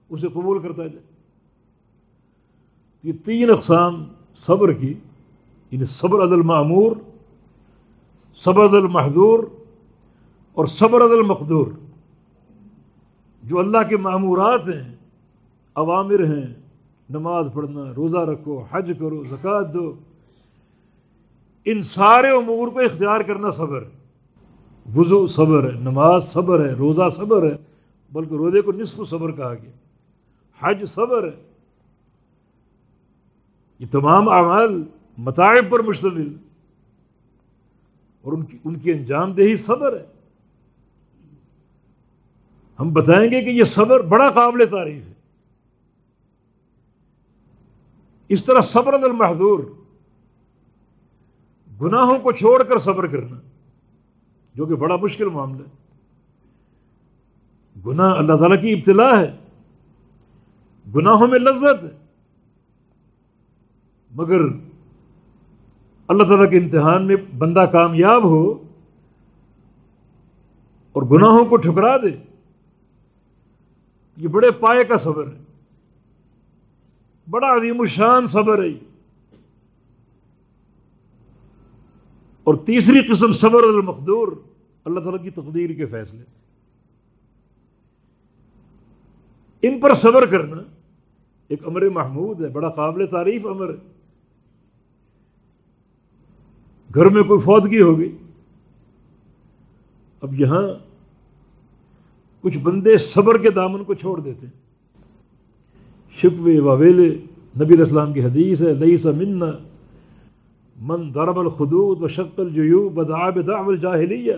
[0.09, 1.05] اسے قبول کرتا جائے۔
[3.03, 4.03] یہ تین اقسام
[4.35, 4.93] صبر کی
[5.71, 6.95] یعنی صبر عدل معمور
[8.35, 9.43] صبر عدل محدور
[10.53, 11.67] اور صبر عدل مقدور
[13.43, 14.95] جو اللہ کے معمورات ہیں،
[15.75, 16.53] عوامر ہیں
[17.09, 19.95] نماز پڑھنا، روزہ رکھو، حج کرو زکوٰۃ دو۔
[21.65, 23.83] ان سارے امور کو اختیار کرنا صبر۔
[24.95, 27.57] وضو صبر ہے، نماز صبر ہے، روزہ صبر ہے،
[28.11, 29.71] بلکہ روزے کو نصف صبر کہا گیا۔
[30.59, 31.41] حج صبر ہے۔
[33.79, 34.83] یہ تمام اعمال
[35.17, 36.33] متاعب پر مشتمل۔
[38.21, 40.05] اور ان کی ان کی انجام دہی صبر ہے۔
[42.79, 45.18] ہم بتائیں گے کہ یہ صبر بڑا قابل تعریف ہے۔
[48.29, 49.59] اس طرح صبر المحدور
[51.81, 53.39] گناہوں کو چھوڑ کر صبر کرنا،
[54.55, 55.77] جو کہ بڑا مشکل معاملہ ہے۔
[57.85, 59.37] گناہ اللہ تعالیٰ کی ابتلا ہے،
[60.95, 61.97] گناہوں میں لذت ہے۔
[64.11, 64.39] مگر
[66.07, 68.51] اللہ تعالیٰ کے امتحان میں بندہ کامیاب ہو
[70.95, 72.15] اور گناہوں کو ٹھکرا دے،
[74.17, 75.48] یہ بڑے پائے کا صبر ہے۔
[77.29, 78.69] بڑا عظیم الشان صبر ہے
[82.43, 84.27] اور تیسری قسم صبر المقدور،
[84.85, 86.23] اللہ تعالیٰ کی تقدیر کے فیصلے۔
[89.61, 90.57] ان پر صبر کرنا
[91.47, 93.75] ایک امر محمود ہے، بڑا قابل تعریف امر ہے۔
[96.95, 98.17] گھر میں کوئی فوتگی ہو گئی
[100.21, 100.63] اب یہاں
[102.41, 104.68] کچھ بندے صبر کے دامن کو چھوڑ دیتے ہیں۔
[106.15, 107.15] شپوے واویلے
[107.63, 109.39] نبی الاسلام کی حدیث ہے لئی سا من
[110.79, 114.33] من درب الخدود و شکل جو بدآب دعو الجاہلیہ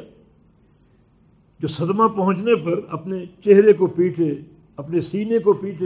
[1.59, 4.35] جو صدمہ پہنچنے پر اپنے چہرے کو پیٹے
[4.75, 5.85] اپنے سینے کو پیٹے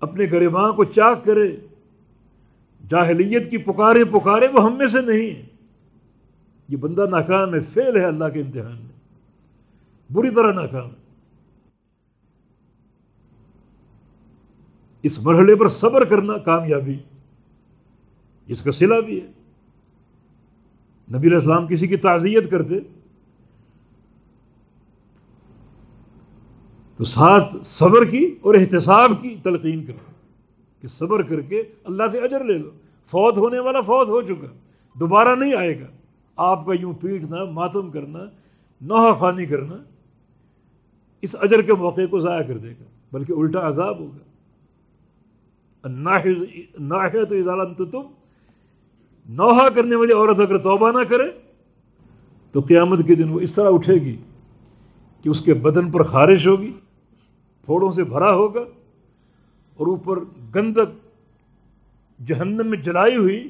[0.00, 1.56] اپنے گرماں کو چاک کرے،
[2.90, 5.42] جاہلیت کی پکارے پکارے وہ ہم میں سے نہیں ہیں۔
[6.68, 8.92] یہ بندہ ناکام ہے، فیل ہے اللہ کے امتحان میں۔
[10.10, 11.01] بری طرح ناکام ہے۔
[15.02, 16.98] اس مرحلے پر صبر کرنا کامیابی
[18.46, 19.26] اس کا صلہ بھی ہے۔
[21.08, 22.80] نبی علیہ السلام کسی کی تعزیت کرتے
[26.96, 30.12] تو ساتھ صبر کی اور احتساب کی تلقین کرتے
[30.80, 32.70] کہ صبر کر کے اللہ سے اجر لے لو۔
[33.06, 34.46] فوت ہونے والا فوت ہو چکا،
[35.00, 35.86] دوبارہ نہیں آئے گا۔
[36.36, 38.18] آپ کا یوں پیٹنا، ماتم کرنا،
[38.80, 39.76] نوحہ خوانی کرنا،
[41.22, 44.31] اس اجر کے موقع کو ضائع کر دے گا، بلکہ الٹا عذاب ہوگا۔
[45.84, 48.02] ناحیہ تو اضالت تو تم
[49.28, 51.28] نوحہ کرنے والی عورت اگر توبہ نہ کرے،
[52.54, 54.16] تو قیامت کے دن وہ اس طرح اٹھے گی
[55.24, 56.72] کہ اس کے بدن پر خارش ہوگی،
[57.64, 58.60] پھوڑوں سے بھرا ہوگا
[59.78, 60.18] اور اوپر
[60.54, 60.90] گندک
[62.28, 63.48] جہنم میں جلائی ہوئی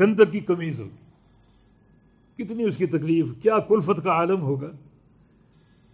[0.00, 1.02] گندک کی کمیز ہوگی۔
[2.36, 4.70] کتنی اس کی تکلیف، کیا کلفت کا عالم ہوگا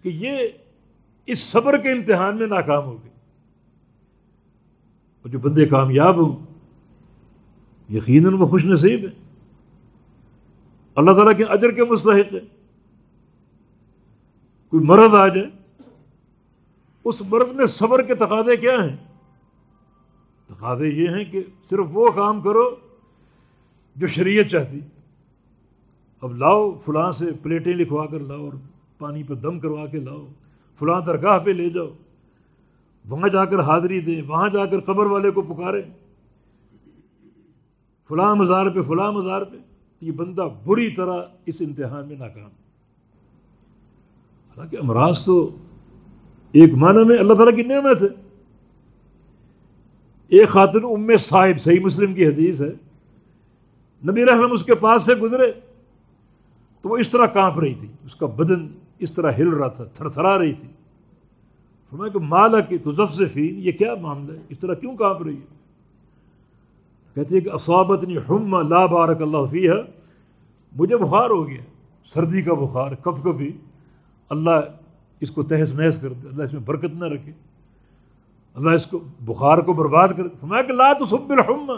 [0.02, 0.48] کہ یہ
[1.26, 3.09] اس صبر کے امتحان میں ناکام ہو گئے۔
[5.22, 6.36] اور جو بندے کامیاب ہوں،
[7.88, 9.12] یقیناً وہ خوش نصیب ہے
[10.96, 12.40] اللہ تعالیٰ کے اجر کے مستحق ہے
[14.72, 15.50] کوئی مرض آ جائے،
[17.04, 18.96] اس مرض میں صبر کے تقاضے کیا ہیں؟
[20.46, 22.76] تقاضے یہ ہیں کہ صرف وہ کام کرو
[23.96, 24.80] جو شریعت چاہتی۔
[26.20, 28.52] اب لاؤ، فلاں سے پلیٹیں لکھوا کر لاؤ اور
[28.98, 30.26] پانی پہ دم کروا کے لاؤ،
[30.78, 31.88] فلاں درگاہ پہ لے جاؤ۔
[33.10, 35.82] وہاں جا کر حاضری دیں، وہاں جا کر قبر والے کو پکارے
[38.08, 39.56] فلاں مزار پہ، فلاں مزار پہ۔
[40.00, 42.50] یہ بندہ بری طرح اس امتحان میں ناکام۔
[44.48, 45.56] حالانکہ امراض تو
[46.52, 48.08] ایک معنی میں اللہ تعالیٰ کی نعمت ہے۔
[50.28, 52.72] ایک خاتون ام صاحب، صحیح مسلم کی حدیث ہے۔
[54.10, 55.52] نبی رحم اس کے پاس سے گزرے۔
[56.82, 58.68] تو وہ اس طرح کانپ رہی تھی۔ اس کا بدن
[58.98, 60.68] اس طرح ہل رہا تھا تھر تھرا رہی تھی۔
[61.90, 62.92] فرمایا کہ مالا کی تو
[63.36, 65.60] یہ کیا معاملہ ہے؟ اس طرح کیوں کانپ رہی ہے؟
[67.14, 69.82] کہتی ہے کہ اصابت نہیں ہم لا بارک اللہ فی ہے
[70.76, 71.62] مجھے بخار ہو گیا،
[72.14, 73.56] سردی کا بخار، کب کبھی
[74.28, 74.50] اللہ
[75.20, 77.32] اس کو تہس نہس کر دے، اللہ اس میں برکت نہ رکھے۔
[78.54, 81.72] اللہ اس کو بخار کو برباد کر فرمایا کہ لا تو سب الحم،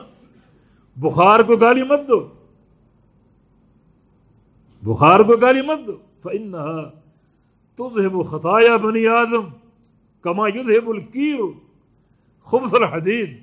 [0.96, 2.29] بخار کو گالی مت دو۔
[4.83, 6.53] بخار کو گالی مت دو۔ فن
[7.77, 9.62] تو خطایا بنی آدم۔
[10.22, 11.40] کما یدھ الکیر
[12.44, 13.38] خبص الحدید۔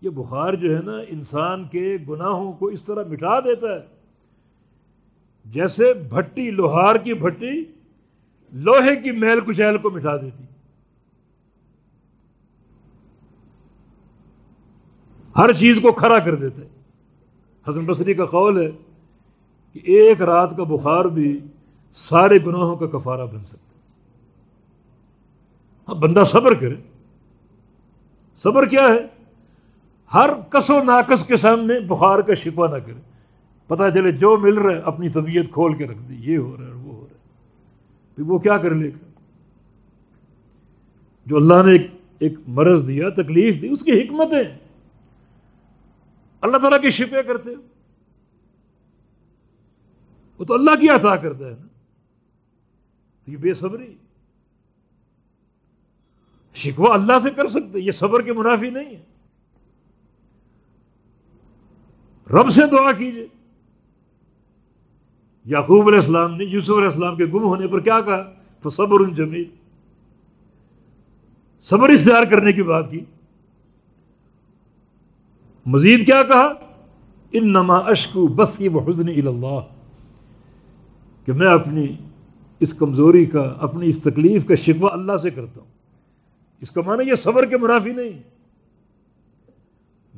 [0.00, 3.80] یہ بخار جو ہے نا، انسان کے گناہوں کو اس طرح مٹا دیتا ہے۔
[5.44, 7.64] جیسے بھٹی، لوہار کی بھٹی
[8.52, 10.44] لوہے کی میل کچیل کو مٹا دیتی۔
[15.36, 16.62] ہر چیز کو کھڑا کر دیتے
[17.70, 18.70] حسن بصری کا قول ہے
[19.72, 21.40] کہ ایک رات کا بخار بھی
[21.92, 23.71] سارے گناہوں کا کفارہ بن سکتا
[25.88, 26.74] ہاں بندہ صبر کرے۔
[28.38, 29.22] صبر کیا ہے؟
[30.14, 33.00] ہر کس و ناقص کے سامنے بخار کا شفا نہ کرے۔
[33.66, 36.66] پتہ چلے جو مل رہا ہے اپنی طبیعت کھول کے رکھ دی، یہ ہو رہا
[36.66, 37.18] ہے وہ ہو رہا ہے۔
[38.16, 39.10] پھر وہ کیا کر لے؟ گا
[41.26, 44.58] جو اللہ نے ایک ایک مرض دیا، تکلیف دی، اس کی حکمت ہے
[46.40, 47.50] اللہ تعالیٰ کی شپے کرتے
[50.38, 51.66] وہ تو اللہ کی عطا کرتا ہے نا۔
[53.24, 53.94] تو یہ بے صبری۔
[56.54, 59.02] شکوہ اللہ سے کر سکتے، یہ صبر کے منافی نہیں ہے۔
[62.30, 63.26] رب سے دعا کیجیے
[65.44, 69.04] یعقوب علیہ السلام نے یوسف علیہ السلام کے گم ہونے پر کیا کہا؟ تو صبر
[69.14, 69.44] جمیل۔
[71.60, 73.00] صبر اختیار کرنے کی بات کی۔
[75.66, 76.52] مزید کیا کہا؟
[77.32, 79.60] ان نما اشکو بسی و حسن اللہ۔
[81.26, 81.86] کہ میں اپنی
[82.60, 85.81] اس کمزوری کا، اپنی اس تکلیف کا شکوہ اللہ سے کرتا ہوں۔
[86.62, 88.22] اس کا معنی یہ صبر کے منافی نہیں۔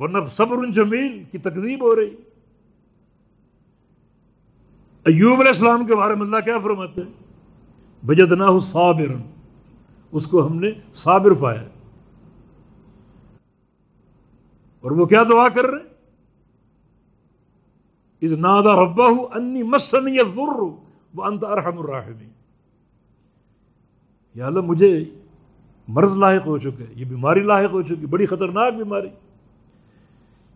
[0.01, 2.15] ورنہ صبر جمیل کی تقدیب ہو رہی۔
[5.05, 7.13] ایوب علیہ السلام کے بارے میں اللہ کیا فرماتے ہیں؟
[8.07, 9.15] بجت ہو صابر
[10.13, 11.65] اس کو ہم نے صابر پایا۔
[14.81, 15.95] اور وہ کیا دعا کر رہے
[18.21, 20.63] اس نادا ربا ہوں انی مسنی ضر
[21.15, 22.29] وہ انت ارحم الراحمین۔
[24.35, 25.05] یا اللہ مجھے
[25.89, 29.09] مرض لاحق ہو چکے یہ بیماری لاحق ہو چکی، بڑی خطرناک بیماری۔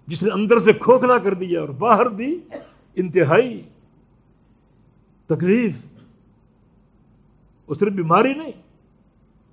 [0.07, 2.41] جس نے اندر سے کھوکھلا کر دیا اور باہر بھی
[2.95, 3.63] انتہائی
[5.27, 5.77] تکلیف۔
[7.69, 8.53] وہ صرف بیماری نہیں۔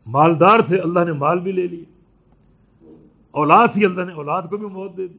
[0.06, 1.84] مالدار تھے، اللہ نے مال بھی لے لیا
[3.32, 5.18] اولاد تھی، اللہ نے اولاد کو بھی موت دے دی۔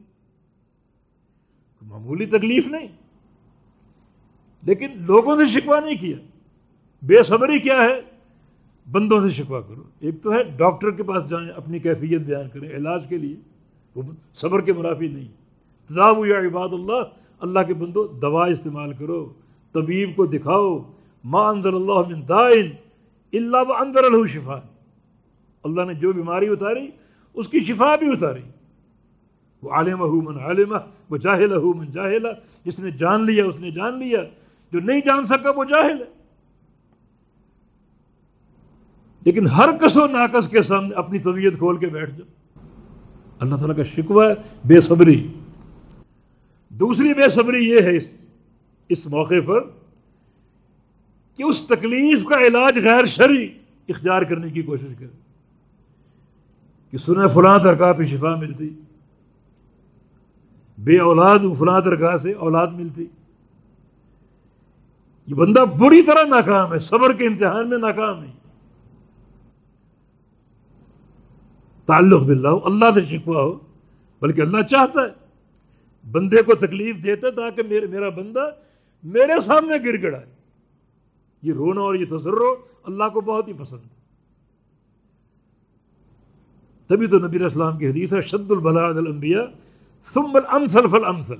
[1.81, 2.87] معمولی تکلیف نہیں۔
[4.61, 6.17] لیکن لوگوں سے شکوا نہیں کیا۔
[7.01, 8.16] بے صبری کیا ہے۔
[8.91, 12.69] بندوں سے شکوا کرو۔ ایک تو ہے ڈاکٹر کے پاس جائیں، اپنی کیفیت بیان کریں،
[12.69, 13.35] علاج کے لیے۔
[13.95, 15.27] وہ صبر کے منافی نہیں۔
[15.87, 17.03] تداب یا عباد اللہ
[17.39, 19.33] اللہ کے بندو، دوا استعمال کرو،
[19.73, 20.79] طبیب کو دکھاؤ۔
[21.23, 22.71] ماں انضر اللہ من دائن
[23.33, 24.59] اللہ و اندر الشفا
[25.63, 26.89] اللہ نے جو بیماری اتاری،
[27.33, 28.41] اس کی شفا بھی اتاری۔
[29.63, 30.75] وہ عالم ہو من عالمہ
[31.09, 32.29] وہ جاہل ہو من جاہلا
[32.65, 34.23] جس نے جان لیا، اس نے جان لیا۔
[34.71, 36.16] جو نہیں جان سکا، وہ جاہل ہے۔
[39.27, 42.27] لیکن ہر کس و ناقص کے سامنے اپنی طبیعت کھول کے بیٹھ جاؤ۔
[43.39, 44.33] اللہ تعالیٰ کا شکوہ ہے،
[44.65, 45.33] بے صبری۔
[46.69, 48.09] دوسری بے صبری یہ ہے اس
[48.89, 49.59] اس موقع پر
[51.37, 53.47] کہ اس تکلیف کا علاج غیر شرعی
[53.87, 55.07] اختیار کرنے کی کوشش کرے۔
[56.91, 58.69] کہ سنا فلاں ترکا پہ شفا ملتی،
[60.77, 63.05] بے اولاد فلاں ترکا سے اولاد ملتی۔
[65.27, 68.46] یہ بندہ بری طرح ناکام ہے، صبر کے امتحان میں ناکام ہے۔
[71.87, 73.59] تعلق باللہ، اللہ سے شکوا ہو،
[74.21, 75.27] بلکہ اللہ چاہتا ہے۔
[76.11, 78.49] بندے کو تکلیف دیتا ہے تاکہ میرے میرا بندہ
[79.03, 80.25] میرے سامنے گر گڑا ہے۔
[81.41, 83.97] یہ رونا اور یہ تجرو اللہ کو بہت ہی پسند ہے۔
[86.87, 89.43] تبھی تو نبی اسلام کی حدیث ہے، شد الانبیاء
[90.03, 91.33] ثم الامثل فالامثل۔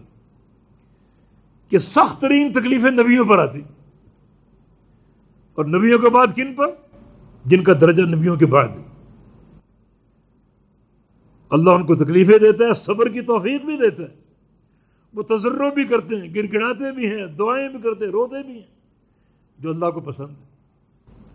[1.69, 3.61] کہ سخت ترین تکلیفیں نبیوں پر آتی۔
[5.53, 6.67] اور نبیوں کے بعد کن پر؟
[7.45, 8.67] جن کا درجہ نبیوں کے بعد۔
[11.49, 14.15] اللہ ان کو تکلیفیں دیتا ہے، صبر کی توفیق بھی دیتا ہے۔
[15.13, 18.53] وہ تجرب بھی کرتے ہیں گر گڑاتے بھی ہیں، دعائیں بھی کرتے ہیں، روتے بھی
[18.53, 18.77] ہیں۔
[19.59, 20.47] جو اللہ کو پسند ہے۔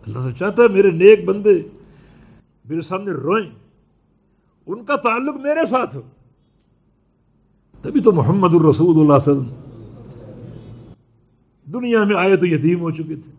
[0.05, 1.61] اللہ سے چاہتا ہے میرے نیک بندے
[2.65, 3.49] میرے سامنے روئیں۔
[4.65, 6.01] ان کا تعلق میرے ساتھ ہو۔
[7.81, 9.63] تبھی تو محمد الرسول اللہ صلی اللہ علیہ وسلم۔
[11.71, 13.31] دنیا میں آئے تو یتیم ہو چکے تھے۔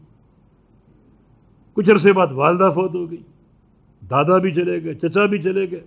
[1.72, 3.22] کچھ عرصے بعد والدہ فوت ہو گئی۔
[4.10, 5.86] دادا بھی چلے گئے، چچا بھی چلے گئے۔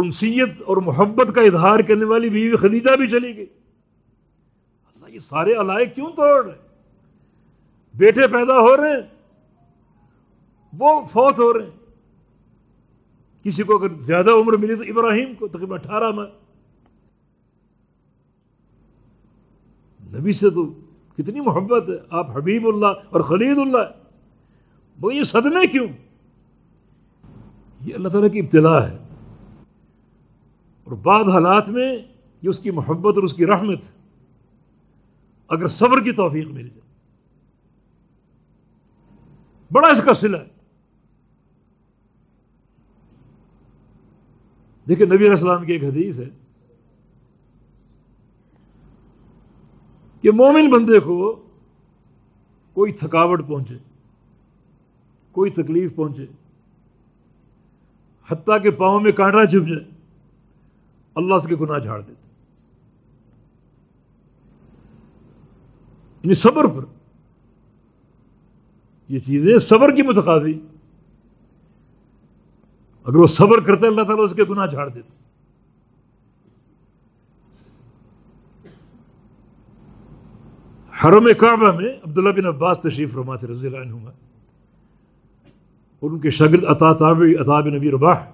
[0.00, 3.46] انسیت اور محبت کا اظہار کرنے والی بیوی خدیجہ بھی چلی گئی۔
[4.86, 6.58] اللہ، یہ سارے علائے کیوں توڑ رہے
[7.94, 9.00] بیٹے پیدا ہو رہے ہیں،
[10.78, 11.80] وہ فوت ہو رہے ہیں۔
[13.42, 16.24] کسی کو اگر زیادہ عمر ملی تو ابراہیم کو، تقریباً اٹھارہ میں
[20.18, 20.66] نبی سے تو
[21.16, 23.92] کتنی محبت ہے، آپ حبیب اللہ اور خلید اللہ۔
[25.00, 25.86] وہ یہ صدمے کیوں؟
[27.80, 29.09] یہ اللہ تعالیٰ کی ابتلا ہے۔
[30.90, 31.98] اور بعد حالات میں
[32.42, 33.84] یہ اس کی محبت اور اس کی رحمت
[35.48, 36.80] اگر صبر کی توفیق مل جائے۔
[39.70, 40.48] بڑا اس کا سلا ہے۔
[44.88, 46.28] دیکھیں نبی علیہ السلام کی ایک حدیث ہے
[50.20, 51.46] کہ مومن بندے کو
[52.72, 53.76] کوئی تھکاوٹ پہنچے،
[55.32, 56.26] کوئی تکلیف پہنچے،
[58.28, 59.99] حتیٰ کہ پاؤں میں کانٹا چھپ جائے۔
[61.14, 62.28] اللہ اس کے گناہ جھاڑ دیتے
[66.22, 66.84] یعنی صبر پر۔
[69.08, 70.60] یہ چیزیں صبر کی متقاضی۔
[73.04, 75.20] اگر وہ صبر کرتے اللہ تعالیٰ اس کے گناہ جھاڑ دیتے
[81.04, 84.08] حرم کعبہ میں عبداللہ بن عباس تشریف رحمات رضی اللہ عنہ
[86.02, 88.24] اور ان کے شگرد عطا تابعی عطا بن نبی رباح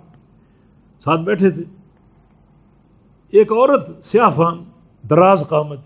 [1.04, 1.62] ساتھ بیٹھے تھے۔
[3.30, 4.64] ایک عورت سیاہ فام
[5.10, 5.78] دراز قامت،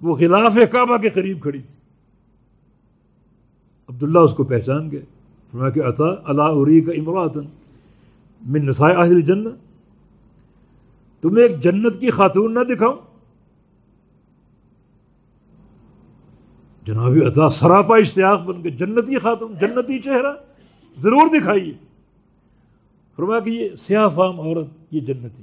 [0.00, 1.74] وہ خلاف کعبہ کے قریب کھڑی تھی۔
[3.88, 5.04] عبداللہ اس کو پہچان گئے،
[5.50, 7.44] فرمایا کہ عطا اللہ عری کا امراطن
[8.46, 9.54] من نسائے آخر جنت
[11.22, 12.96] تمہیں ایک جنت کی خاتون نہ دکھاؤں۔
[16.84, 20.32] جنابی عطا سراپا اشتیاق بن کے جنتی خاتون، جنتی چہرہ
[20.98, 21.74] ضرور دکھائیے۔
[23.16, 25.42] فرمایا کہ یہ سیاہ فام عورت، یہ جنتی۔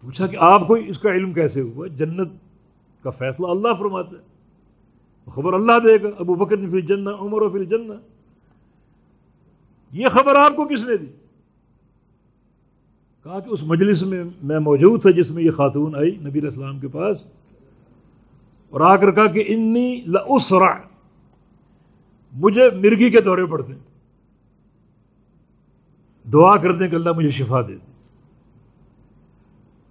[0.00, 2.28] پوچھا کہ آپ کو اس کا علم کیسے ہوا؟ جنت
[3.02, 4.36] کا فیصلہ اللہ فرماتا ہے۔
[5.30, 7.92] خبر اللہ دے گا، ابو بکر نے پھر جنہ عمر و پھر جنہ
[9.92, 11.06] یہ خبر آپ کو کس نے دی؟
[13.24, 16.48] کہا کہ اس مجلس میں میں موجود تھا جس میں یہ خاتون آئی نبی علیہ
[16.48, 17.24] السلام کے پاس۔
[18.70, 20.74] اور آ کر کہا کہ انی لسرا
[22.32, 23.80] مجھے مرگی کے دورے پڑتے ہیں۔
[26.32, 27.95] دعا کرتے ہیں کہ اللہ مجھے شفا دے دے۔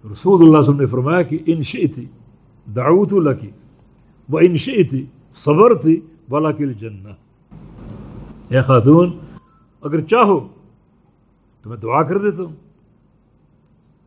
[0.06, 2.06] رسول اللہ وسلم نے فرمایا کہ ان تھی
[2.66, 3.50] دعوت اللہ کی
[4.28, 4.56] وہ ان
[4.88, 5.04] تھی
[5.36, 7.06] صبر تھی بالا کل جن
[8.50, 9.10] اے خاتون
[9.82, 10.38] اگر چاہو
[11.64, 12.54] تو میں دعا کر دیتا ہوں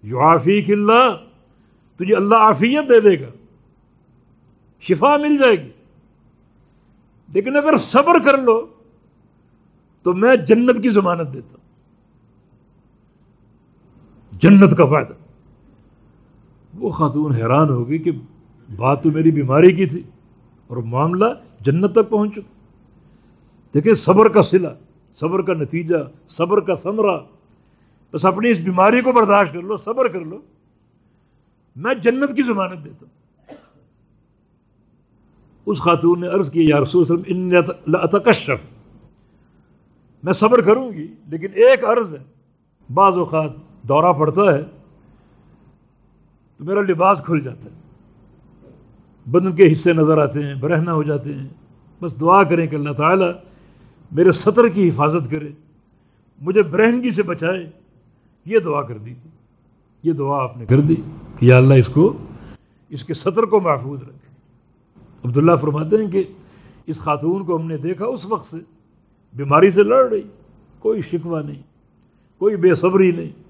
[0.04, 1.16] یو آفیق اللہ
[2.00, 3.32] تجھے اللہ عافیت دے دے گا
[4.84, 5.72] شفا مل جائے گی
[7.30, 8.60] لیکن اگر صبر کر لو
[10.06, 11.68] تو میں جنت کی ضمانت دیتا ہوں
[14.34, 15.14] جنت کا فائدہ
[16.80, 18.12] وہ خاتون حیران ہوگی کہ
[18.78, 20.04] بات تو میری بیماری کی تھی
[20.68, 21.26] اور معاملہ
[21.62, 22.54] جنت تک پہنچ چکا
[23.74, 24.68] دیکھیں صبر کا صلہ،
[25.16, 25.96] صبر کا نتیجہ،
[26.28, 27.18] صبر کا ثمرہ۔
[28.14, 30.40] بس اپنی اس بیماری کو برداشت کر لو، صبر کر لو۔
[31.76, 33.20] میں جنت کی ضمانت دیتا ہوں۔
[35.66, 38.66] اس خاتون نے عرض کی یا رسول وسلم اتکشف۔
[40.24, 42.24] میں صبر کروں گی، لیکن ایک عرض ہے،
[42.94, 43.52] بعض اوقات
[43.84, 44.79] دورہ پڑتا ہے
[46.60, 47.80] تو میرا لباس کھل جاتا ہے۔
[49.26, 51.48] بدن کے حصے نظر آتے ہیں برہنا ہو جاتے ہیں۔
[52.02, 53.32] بس دعا کریں کہ اللہ تعالیٰ
[54.12, 55.50] میرے سطر کی حفاظت کرے،
[56.42, 57.70] مجھے برہنگی سے بچائے۔
[58.46, 59.14] یہ دعا کر دی۔
[60.04, 60.96] یہ دعا آپ نے کر دی
[61.40, 62.18] کہ یا اللہ اس کو،
[62.90, 64.30] اس کے سطر کو محفوظ رکھے۔
[65.26, 66.24] عبداللہ فرماتے ہیں کہ
[66.86, 68.58] اس خاتون کو ہم نے دیکھا اس وقت سے،
[69.34, 70.22] بیماری سے لڑ رہی،
[70.80, 71.62] کوئی شکوہ نہیں،
[72.38, 73.49] کوئی بے صبری نہیں۔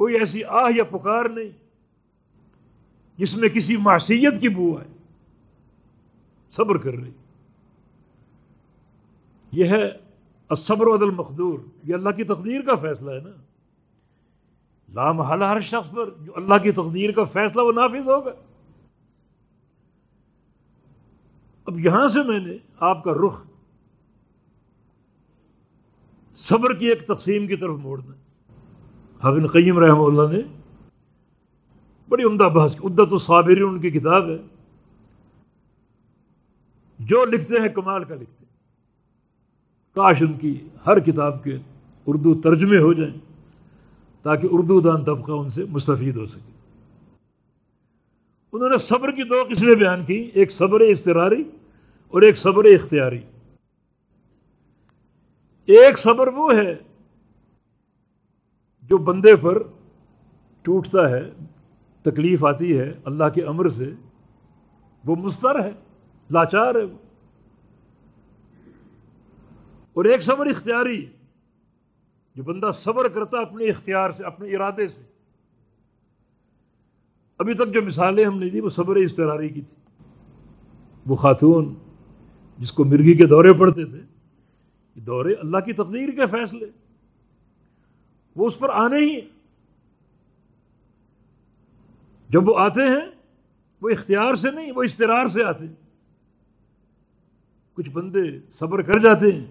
[0.00, 1.48] کوئی ایسی آہ یا پکار نہیں
[3.16, 4.88] جس میں کسی معصیت کی بو آئے
[6.50, 7.10] صبر کر رہی
[9.52, 9.90] یہ ہے
[10.56, 13.30] صبر عدل مخدور یہ اللہ کی تقدیر کا فیصلہ ہے نا۔
[14.88, 18.32] لام ہر شخص پر جو اللہ کی تقدیر کا فیصلہ وہ نافذ ہوگا۔
[21.66, 23.44] اب یہاں سے میں نے آپ کا رخ
[26.34, 28.29] صبر کی ایک تقسیم کی طرف موڑنا۔
[29.24, 30.42] ہاں، حافظ قیم رحمہ اللہ نے
[32.08, 34.38] بڑی عمدہ بحث کی، عدت الصابرین ان کی کتاب ہے۔
[36.98, 38.50] جو لکھتے ہیں، کمال کا لکھتے ہیں۔
[39.94, 41.56] کاش ان کی ہر کتاب کے
[42.06, 43.14] اردو ترجمے ہو جائیں
[44.22, 46.52] تاکہ اردو دان طبقہ ان سے مستفید ہو سکے۔
[48.52, 51.42] انہوں نے صبر کی دو قسمیں بیان کی ایک صبر استراری
[52.08, 53.20] اور ایک صبر اختیاری۔
[55.66, 56.76] ایک صبر وہ ہے
[58.90, 59.62] جو بندے پر
[60.62, 61.30] ٹوٹتا ہے،
[62.02, 63.94] تکلیف آتی ہے اللہ کے امر سے،
[65.04, 65.70] وہ مستر ہے،
[66.30, 66.98] لاچار ہے وہ۔
[69.92, 71.06] اور ایک صبر اختیاری،
[72.34, 75.00] جو بندہ صبر کرتا اپنے اختیار سے، اپنے ارادے سے۔
[77.38, 80.04] ابھی تک جو مثالیں ہم نے دی، وہ صبر استراری کی تھی۔
[81.06, 81.74] وہ خاتون
[82.58, 84.00] جس کو مرغی کے دورے پڑتے تھے
[84.94, 86.66] دورے اللہ کی تقدیر کے فیصلے۔
[88.36, 89.20] وہ اس پر آنے ہی
[92.28, 93.10] جب وہ آتے ہیں،
[93.82, 95.74] وہ اختیار سے نہیں، وہ استرار سے آتے ہیں۔
[97.74, 99.44] کچھ بندے صبر کر جاتے ہیں،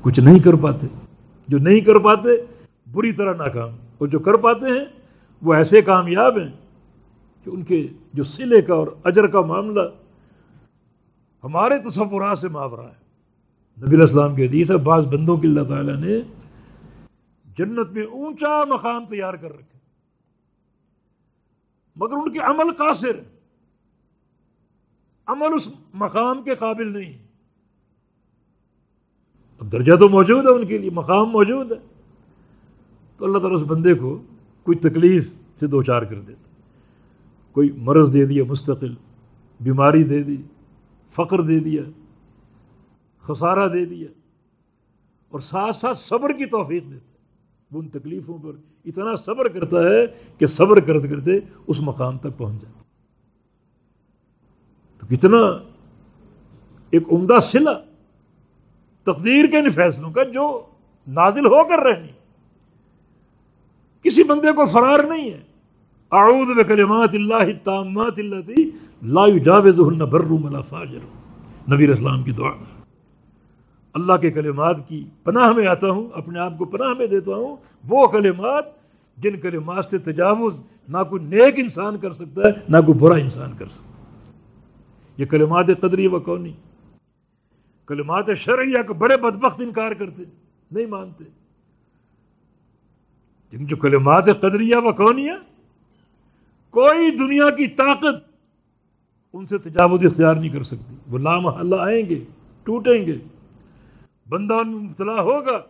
[0.00, 0.86] کچھ نہیں کر پاتے۔
[1.48, 2.28] جو نہیں کر پاتے،
[2.92, 4.84] بری طرح ناکام۔ اور جو کر پاتے ہیں،
[5.42, 6.52] وہ ایسے کامیاب ہیں
[7.44, 9.80] کہ ان کے جو سلے کا اور اجر کا معاملہ
[11.44, 13.02] ہمارے تصورات سے ماورا ہے
[13.86, 16.20] نبی السلام کے حدیث ہے، بعض بندوں کی اللہ تعالیٰ نے
[17.58, 19.78] جنت میں اونچا مقام تیار کر رکھے۔
[21.96, 23.20] مگر ان کے عمل قاصر،
[25.26, 27.26] عمل اس مقام کے قابل نہیں
[29.60, 31.76] اب درجہ تو موجود ہے ان کے لیے، مقام موجود ہے۔
[33.16, 34.22] تو اللہ تعالیٰ اس بندے کو
[34.62, 36.48] کوئی تکلیف سے دو چار کر دیتا۔
[37.52, 38.94] کوئی مرض دے دیا، مستقل،
[39.60, 40.42] بیماری دے دی،
[41.10, 41.82] فقر دے دیا،
[43.20, 44.08] خسارہ دے دیا،
[45.28, 47.11] اور ساتھ ساتھ صبر کی توفیق دیتا۔
[47.72, 48.52] وہ ان تکلیفوں پر
[48.84, 50.06] اتنا صبر کرتا ہے
[50.38, 51.30] کہ صبر کرتے کرتے
[51.66, 52.82] اس مقام تک پہنچ جاتا
[54.98, 55.38] تو کتنا
[56.90, 57.72] ایک عمدہ سلا
[59.02, 60.66] تقدیر کے ان فیصلوں کا جو
[61.06, 62.08] نازل ہو کر رہنی
[64.02, 65.40] کسی بندے کو فرار نہیں ہے۔
[66.12, 68.70] اعوذ بکلمات اللہ التامات اللتی
[69.02, 70.98] لا یجاوزہن بر ملا فاجر۔
[71.74, 72.50] نبی اسلام کی دعا۔
[73.94, 77.56] اللہ کے کلمات کی پناہ میں آتا ہوں، اپنے آپ کو پناہ میں دیتا ہوں،
[77.88, 78.64] وہ کلمات
[79.16, 83.52] جن کلمات سے تجاوز نہ کوئی نیک انسان کر سکتا ہے، نہ کوئی برا انسان
[83.58, 83.92] کر سکتا ہے۔
[85.16, 86.52] یہ کلمات قدری و کونی۔
[87.86, 90.22] کلمات شرعیہ کو بڑے بدبخت انکار کرتے،
[90.70, 91.24] نہیں مانتے۔
[93.52, 95.32] ان جو کلمات قدریہ و کونیہ،
[96.70, 98.30] کوئی دنیا کی طاقت
[99.32, 102.24] ان سے تجاوز اختیار نہیں کر سکتی۔ وہ لامحلہ آئیں گے،
[102.62, 103.18] ٹوٹیں گے۔
[104.32, 105.62] بندہ ان میں مبتلا ہوگا۔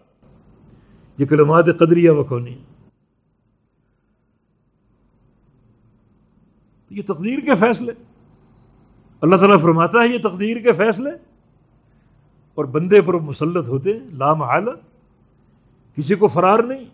[1.19, 2.59] یہ کلمات قدریہ وقونی
[6.91, 7.93] یہ تقدیر کے فیصلے۔
[9.21, 11.11] اللہ تعالیٰ فرماتا ہے یہ تقدیر کے فیصلے۔
[12.55, 14.71] اور بندے پر مسلط ہوتے ہیں لامحالہ
[15.97, 16.85] کسی کو فرار نہیں۔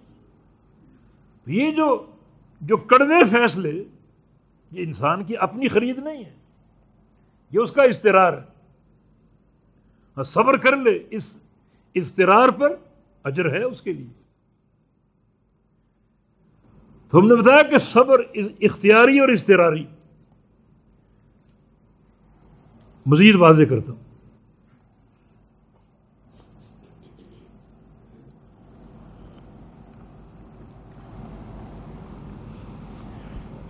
[1.47, 2.07] یہ جو
[2.61, 3.87] جو کڑوے فیصلے، یہ
[4.71, 6.35] انسان کی اپنی خرید نہیں ہے۔
[7.51, 8.59] یہ اس کا استرار ہے۔
[10.23, 11.39] صبر کر لے، اس
[11.95, 12.75] استرار پر
[13.25, 14.07] اجر ہے اس کے لیے۔
[17.13, 18.21] تو ہم نے بتایا کہ صبر
[18.61, 19.85] اختیاری اور استراری
[23.07, 24.03] مزید واضح کرتا ہوں۔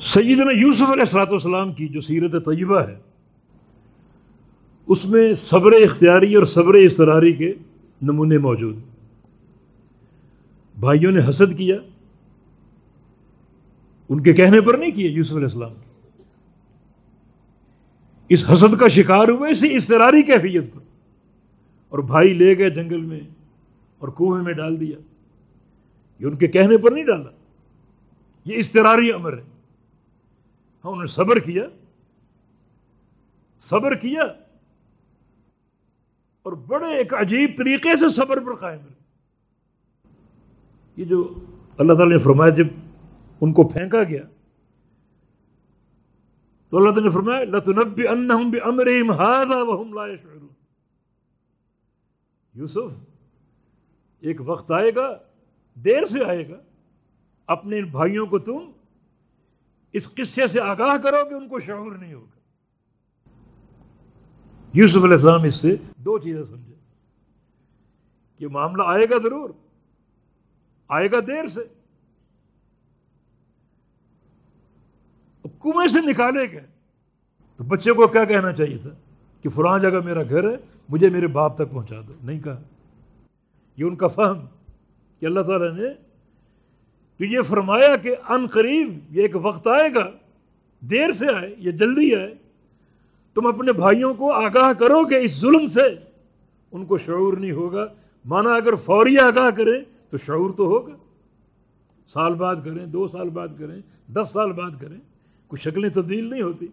[0.00, 2.98] سیدنا یوسف علیہ السلاۃ والسلام کی جو سیرت طیبہ ہے،
[4.86, 7.54] اس میں صبر اختیاری اور صبر استراری کے
[8.03, 8.76] نمونے موجود
[10.80, 11.76] بھائیوں نے حسد کیا،
[14.09, 15.72] ان کے کہنے پر نہیں کیا یوسف علیہ السلام۔
[18.28, 20.80] اس حسد کا شکار ہوئے اسی استراری کیفیت پر۔
[21.88, 23.20] اور بھائی لے گئے جنگل میں
[23.99, 24.99] اور کنویں میں ڈال دیا۔
[26.18, 27.30] یہ ان کے کہنے پر نہیں ڈالا۔
[28.44, 29.42] یہ استراری امر ہے۔
[30.84, 31.64] ہاں انہوں نے صبر کیا۔
[33.61, 34.22] صبر کیا۔
[36.49, 38.94] اور بڑے ایک عجیب طریقے سے صبر پر قائم رہے۔
[40.96, 41.34] یہ جو
[41.78, 42.66] اللہ تعالی نے فرمایا جب
[43.40, 44.22] ان کو پھینکا گیا،
[46.68, 50.49] تو اللہ تعالی نے فرمایا لتنبی انہم بامرہم هذا وهم لا يشعرون۔
[52.55, 52.96] یوسف،
[54.20, 55.18] ایک وقت آئے گا،
[55.74, 56.57] دیر سے آئے گا،
[57.46, 58.59] اپنے بھائیوں کو تم
[59.92, 62.38] اس قصے سے آگاہ کرو کہ ان کو شعور نہیں ہوگا۔
[64.72, 66.74] یوسف علیہ السلام اس سے دو چیزیں سمجھے
[68.38, 69.50] کہ معاملہ آئے گا ضرور،
[70.88, 71.60] آئے گا دیر سے۔
[75.42, 76.66] کنویں سے نکالے گئے۔
[77.56, 78.90] تو بچے کو کیا کہنا چاہیے تھا؟
[79.42, 80.56] کہ فلاں جگہ میرا گھر ہے،
[80.88, 82.62] مجھے میرے باپ تک پہنچا دو۔ نہیں کہا۔
[83.76, 84.46] یہ ان کا فہم
[85.18, 85.94] کہ اللہ تعالیٰ نے
[87.16, 90.10] تو یہ فرمایا کہ ان قریب یہ ایک وقت آئے گا،
[90.80, 92.34] دیر سے آئے یا جلدی آئے۔
[93.35, 96.09] تم اپنے بھائیوں کو آگاہ کرو کہ اس ظلم سے۔
[96.72, 97.87] ان کو شعور نہیں ہوگا۔
[98.24, 100.97] مانا اگر فوری آگاہ کریں تو شعور تو ہوگا۔
[102.07, 104.97] سال بعد کریں، دو سال بعد کریں، دس سال بعد کریں۔
[105.47, 106.66] کوئی شکلیں تبدیل نہیں ہوتی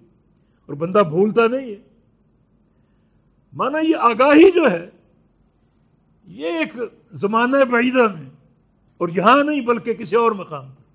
[0.66, 1.76] اور بندہ بھولتا نہیں ہے۔
[3.54, 4.90] مانا یہ آگاہی جو ہے،
[6.28, 6.78] یہ ایک
[7.12, 8.30] زمانہ بعیدہ میں
[8.98, 10.86] اور یہاں نہیں بلکہ کسی اور مقام پر۔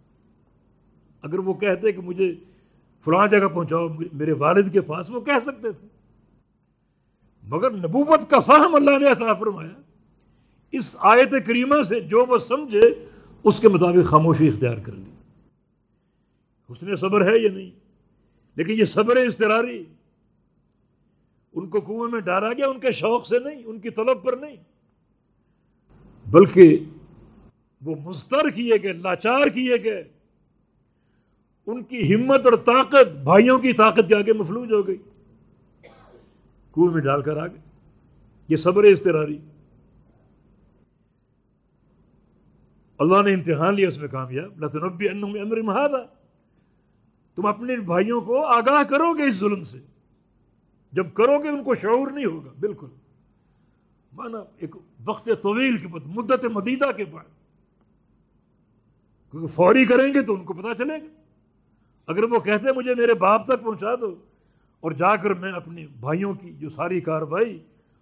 [1.22, 2.34] اگر وہ کہتے کہ مجھے
[3.04, 5.88] فلاں جگہ پہنچاؤ، میرے والد کے پاس، وہ کہہ سکتے تھے۔
[7.42, 9.70] مگر نبوت کا فہم اللہ نے عطا فرمایا۔
[10.72, 13.06] اس آیت کریمہ سے جو وہ سمجھے،
[13.44, 15.10] اس کے مطابق خاموشی اختیار کر لی۔
[16.68, 17.70] اس نے صبر ہے یا نہیں؟
[18.54, 19.84] لیکن یہ صبر استراری
[21.52, 24.32] ان کو کنویں میں ڈالا گیا، ان کے شوق سے نہیں، ان کی طلب پر
[24.32, 24.56] نہیں۔
[26.30, 26.84] بلکہ
[27.84, 30.08] وہ مستر کیے گئے، لاچار کیے گئے۔
[31.66, 34.96] ان کی ہمت اور طاقت بھائیوں کی طاقت کے آگے مفلوج ہو گئی۔
[36.72, 37.60] کنویں میں ڈال کر آ گئے
[38.48, 39.38] یہ صبر استراری
[42.98, 46.02] اللہ نے امتحان لیا اس میں کامیاب۔ لطنبی امر مہادا
[47.34, 49.78] تم اپنے بھائیوں کو آگاہ کرو گے اس ظلم سے۔
[50.92, 52.86] جب کرو گے ان کو شعور نہیں ہوگا۔ بالکل۔
[54.12, 57.24] مانا ایک وقت طویل کے بعد، مدت مدیدہ کے بعد۔
[59.30, 61.19] کیونکہ فوری کریں گے تو ان کو پتا چلے گا۔
[62.06, 64.14] اگر وہ کہتے ہیں مجھے میرے باپ تک پہنچا دو،
[64.80, 67.58] اور جا کر میں اپنے بھائیوں کی جو ساری کاروائی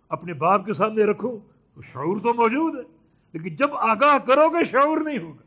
[0.08, 1.38] اپنے باپ کے سامنے رکھوں،
[1.74, 2.82] تو شعور تو موجود ہے۔
[3.32, 5.42] لیکن جب آگاہ کرو گے، شعور نہیں ہوگا۔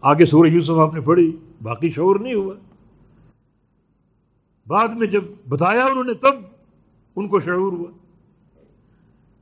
[0.00, 2.54] آگے سورہ یوسف آپ نے پڑھی، باقی شعور نہیں ہوا۔
[4.66, 6.34] بعد میں جب بتایا انہوں نے، تب
[7.16, 7.90] ان کو شعور ہوا۔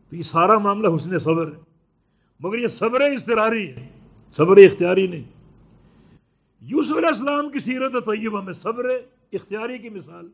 [0.08, 1.60] تو یہ سارا معاملہ حسن صبر ہے۔
[2.40, 3.88] مگر یہ صبر استراری ہے،
[4.32, 5.39] صبر اختیاری نہیں۔
[6.60, 8.84] یوسف علیہ السلام کی سیرت طیبہ میں صبر
[9.32, 10.28] اختیاری کی مثال۔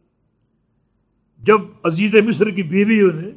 [1.43, 3.31] جب عزیز مصر کی بیوی انہیں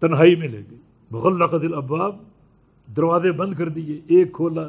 [0.00, 0.78] تنہائی میں لے گئی
[1.10, 2.16] بغل قدل اباب
[2.96, 4.66] دروازے بند کر دیے، ایک کھولا،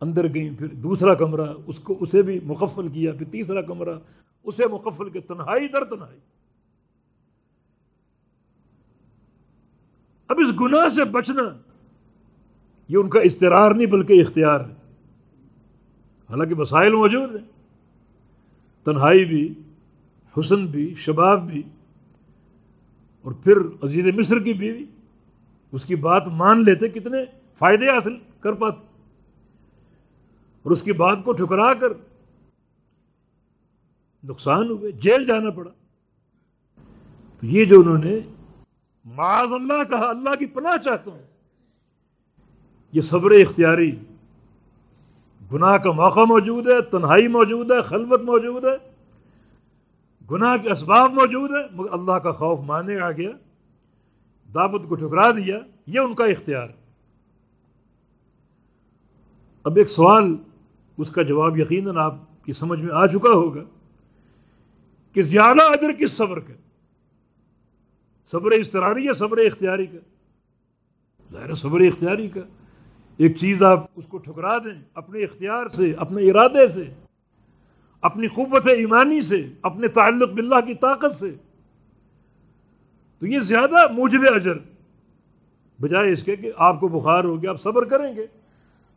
[0.00, 3.98] اندر گئیں، پھر دوسرا کمرہ، اس کو، اسے بھی مقفل کیا، پھر تیسرا کمرہ،
[4.42, 6.18] اسے مقفل کے تنہائی در تنہائی۔
[10.28, 11.42] اب اس گناہ سے بچنا
[12.88, 14.79] یہ ان کا استرار نہیں، بلکہ اختیار ہے۔
[16.30, 17.48] حالانکہ مسائل موجود ہیں۔
[18.84, 19.54] تنہائی بھی،
[20.40, 21.62] حسن بھی، شباب بھی۔
[23.22, 24.84] اور پھر عزیز مصر کی بیوی،
[25.72, 27.24] اس کی بات مان لیتے کتنے
[27.58, 28.86] فائدے حاصل کر پاتے
[30.62, 31.88] اور اس کی بات کو ٹھکرا کر
[34.24, 35.70] نقصان ہوئے، جیل جانا پڑا۔
[37.40, 38.18] تو یہ جو انہوں نے
[39.04, 41.22] معاذ اللہ کہا، اللہ کی پناہ چاہتا ہوں،
[42.92, 43.96] یہ صبر اختیاری
[45.52, 48.76] گناہ کا موقع موجود ہے، تنہائی موجود ہے، خلوت موجود ہے،
[50.30, 53.30] گناہ کے اسباب موجود ہے مگر اللہ کا خوف مانے آ گیا،
[54.54, 56.68] دعوت کو ٹھکرا دیا، یہ ان کا اختیار
[59.64, 60.36] اب ایک سوال،
[60.98, 63.64] اس کا جواب یقیناً آپ کی سمجھ میں آ چکا ہوگا
[65.12, 66.52] کہ زیادہ ادر کس صبر کا
[68.26, 69.98] صبر استراری یا صبر اختیاری کا؟
[71.32, 72.40] ظاہر صبر اختیاری کا۔
[73.20, 76.94] ایک چیز آپ اس کو ٹھکرا دیں، اپنے اختیار سے، اپنے ارادے سے،
[78.00, 81.34] اپنی قوت ایمانی سے، اپنے تعلق باللہ کی طاقت سے۔
[83.18, 84.54] تو یہ زیادہ موجب اجر۔
[85.80, 88.26] بجائے اس کے کہ آپ کو بخار ہو گیا، آپ صبر کریں گے۔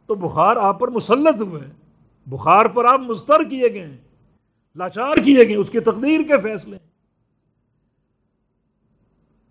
[0.05, 1.73] تو بخار آپ پر مسلط ہوئے ہیں۔
[2.27, 3.97] بخار پر آپ مستر کیے گئے ہیں۔
[4.75, 6.77] لاچار کیے گئے اس کی تقدیر کے فیصلے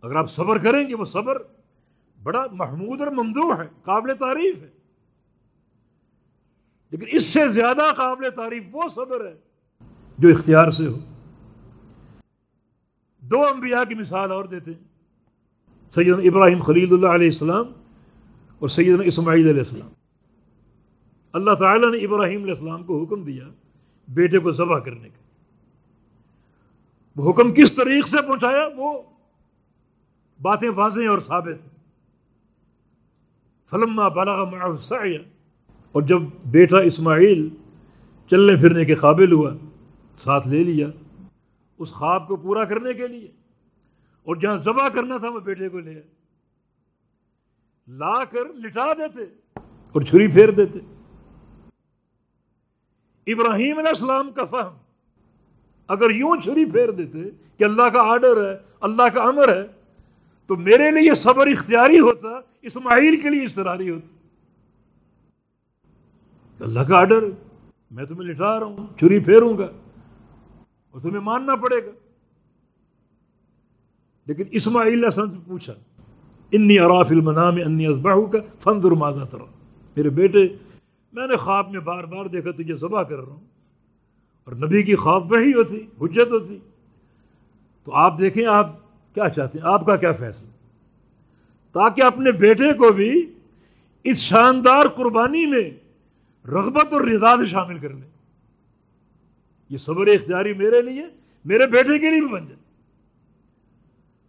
[0.03, 1.43] اگر آپ صبر کریں گے، وہ صبر
[2.23, 4.69] بڑا محمود اور ممدوح ہے، قابل تعریف ہے۔
[6.91, 9.39] لیکن اس سے زیادہ قابل تعریف وہ صبر ہے
[10.19, 10.99] جو اختیار سے ہو۔
[13.21, 14.85] دو انبیاء کی مثال اور دیتے ہیں۔
[15.95, 17.67] سید ابراہیم خلید اللہ علیہ السلام
[18.59, 19.91] اور سید اسماعیل علیہ السلام۔
[21.33, 23.49] اللہ تعالیٰ نے ابراہیم علیہ السلام کو حکم دیا
[24.09, 25.23] بیٹے کو ذبح کرنے کا۔
[27.17, 29.03] وہ حکم کس طریق سے پہنچایا؟ وہ
[30.43, 31.72] باتیں واضح اور ثابت
[33.73, 35.13] فلما بالغ معه السعي
[35.95, 37.49] اور جب بیٹا اسماعیل
[38.31, 39.53] چلنے پھرنے کے قابل ہوا،
[40.19, 40.89] ساتھ لے لیا،
[41.81, 43.29] اس خواب کو پورا کرنے کے لیے،
[44.27, 45.95] اور جہاں ذبح کرنا تھا، وہ بیٹے کو لے
[47.89, 49.25] لا کر لٹا دیتے
[49.95, 50.79] اور چھری پھیر دیتے۔
[53.27, 54.75] ابراہیم علیہ السلام کا فہم،
[55.91, 58.55] اگر یوں چھری پھیر دیتے کہ اللہ کا آرڈر ہے،
[58.89, 59.63] اللہ کا امر ہے
[60.53, 62.29] تو میرے لیے یہ صبر اختیاری ہوتا،
[62.63, 64.07] اسماعیل کے لیے اشتراری ہوتا۔
[66.65, 67.25] اللہ کا آرڈر
[67.91, 69.69] میں تمہیں لٹا رہا ہوں، چھری پھیروں گا
[70.91, 71.91] اور تمہیں ماننا پڑے گا۔
[74.27, 75.73] لیکن اسماعیل علیہ السلام سے پوچھا،
[76.53, 79.45] انی اراف المنام انی ازباہ کا فن درمازہ ترا
[79.97, 80.49] میرے بیٹے،
[81.13, 83.45] میں نے خواب میں بار بار دیکھا، تجھے ذبح کر رہا ہوں۔
[84.45, 86.59] اور نبی کی خواب وہی ہوتی، حجت ہوتی۔
[87.85, 88.82] تو آپ دیکھیں، آپ
[89.15, 90.47] کیا چاہتے ہیں؟ آپ کا کیا فیصلہ؟
[91.73, 93.33] تاکہ اپنے بیٹے کو بھی
[94.05, 95.71] اس شاندار قربانی میں
[96.49, 98.11] رغبت اور رضا سے شامل کر لیں۔
[99.69, 101.07] یہ صبر اختیاری میرے لیے،
[101.45, 102.57] میرے بیٹے کے لیے بھی بن جائے۔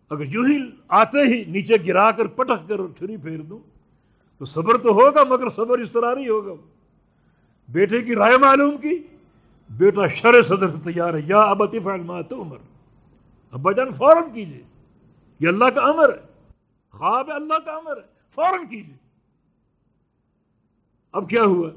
[0.09, 3.59] اگر یوں ہی آتے ہی نیچے گرا کر پٹک کر چھری پھیر دوں،
[4.37, 6.53] تو صبر تو ہوگا، مگر صبر اس طرح نہیں ہوگا۔
[7.69, 8.99] بیٹے کی رائے معلوم کی،
[9.69, 12.57] بیٹا شر صدر تیار ہے۔ یا ابتی فعل عمر
[13.51, 14.61] ابا جان، فوراً کیجیے
[15.43, 16.27] یہ اللہ کا امر ہے۔
[16.91, 18.01] خواب ہے اللہ کا امر ہے۔
[18.35, 18.95] فوراً کیجیے
[21.11, 21.69] اب کیا ہوا؟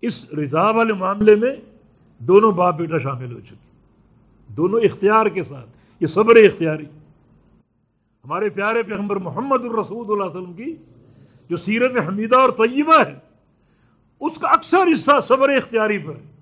[0.00, 1.56] اس رضا والے معاملے میں
[2.18, 3.70] دونوں باپ بیٹا شامل ہو چکے۔
[4.48, 5.68] دونوں اختیار کے ساتھ۔
[6.00, 6.84] یہ صبر اختیاری۔
[8.24, 10.76] ہمارے پیارے پیغمبر محمد الرسود اللہ علیہ وسلم کی
[11.50, 13.18] جو سیرت حمیدہ اور طیبہ ہے،
[14.20, 16.36] اس کا اکثر حصہ صبر اختیاری پر ہے۔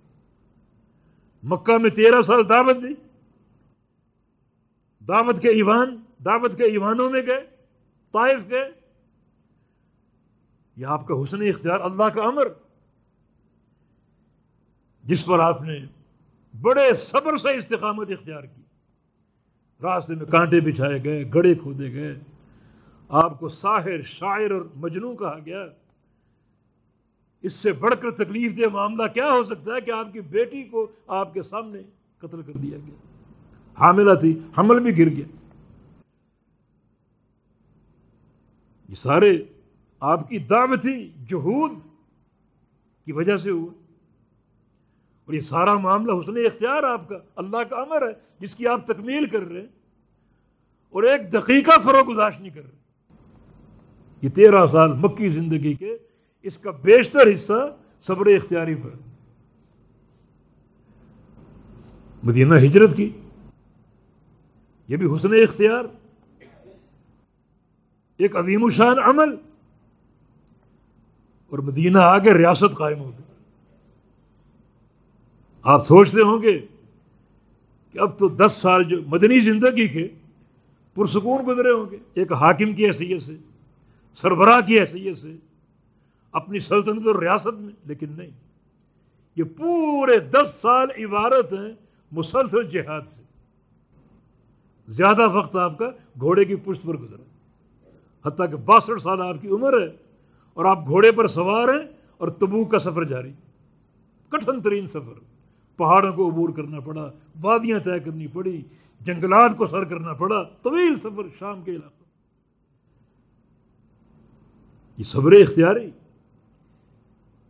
[1.42, 3.05] مکہ میں تیرہ سال دعوت دی۔
[5.08, 7.46] دعوت کے ایوان، دعوت کے ایوانوں میں گئے،
[8.12, 8.72] طائف گئے۔
[10.76, 12.48] یہ آپ کا حسن اختیار اللہ کا امر،
[15.04, 15.78] جس پر آپ نے
[16.60, 18.62] بڑے صبر سے استقامت اختیار کی۔
[19.82, 22.20] راستے میں کانٹے بچھائے گئے گڑے کھودے گئے۔
[23.08, 25.66] آپ کو ساحر، شاعر اور مجنو کہا گیا۔
[27.42, 30.62] اس سے بڑھ کر تکلیف دہ معاملہ کیا ہو سکتا ہے کہ آپ کی بیٹی
[30.62, 31.78] کو آپ کے سامنے
[32.18, 33.05] قتل کر دیا گیا؟
[33.80, 35.24] حاملہ تھی، حمل بھی گر گیا۔
[38.88, 39.44] یہ سارے
[40.00, 41.70] آپ کی دعوتی جہود
[43.04, 43.72] کی وجہ سے ہوا
[45.24, 48.86] اور یہ سارا معاملہ حسن اختیار آپ کا، اللہ کا امر ہے، جس کی آپ
[48.86, 49.68] تکمیل کر رہے ہیں۔
[50.90, 53.14] اور ایک دقیقہ فروغ گزاش نہیں کر رہے۔
[54.22, 55.96] یہ تیرہ سال مکی زندگی کے
[56.42, 58.90] اس کا بیشتر حصہ صبر اختیاری پر۔
[62.22, 63.12] مدینہ ہجرت کی۔
[64.88, 65.84] یہ بھی حسن اختیار،
[68.16, 69.34] ایک عظیم الشان عمل،
[71.50, 73.22] اور مدینہ آگے ریاست قائم ہو گئی
[75.62, 76.66] آپ سوچتے ہوں گے
[77.92, 80.08] کہ اب تو دس سال جو مدنی زندگی کے
[80.94, 83.36] پرسکون گزرے ہوں گے۔ ایک حاکم کی حیثیت سے،
[84.14, 85.36] سربراہ کی حیثیت سے،
[86.32, 88.30] اپنی سلطنت اور ریاست میں، لیکن نہیں۔
[89.36, 91.72] یہ پورے دس سال عبارت ہیں
[92.12, 93.22] مسلسل جہاد سے۔
[94.88, 97.22] زیادہ وقت آپ کا گھوڑے کی پشت پر گزرا
[98.28, 99.86] حتیٰ کہ باسٹھ سال آپ کی عمر ہے
[100.54, 103.32] اور آپ گھوڑے پر سوار ہیں اور تبو کا سفر جاری
[104.28, 105.20] کٹھن ترین سفر۔
[105.76, 108.62] پہاڑوں کو عبور کرنا پڑا، وادیاں طے کرنی پڑی،
[109.00, 112.04] جنگلات کو سر کرنا پڑا، طویل سفر شام کے علاقے
[114.96, 115.90] یہ صبر اختیاری۔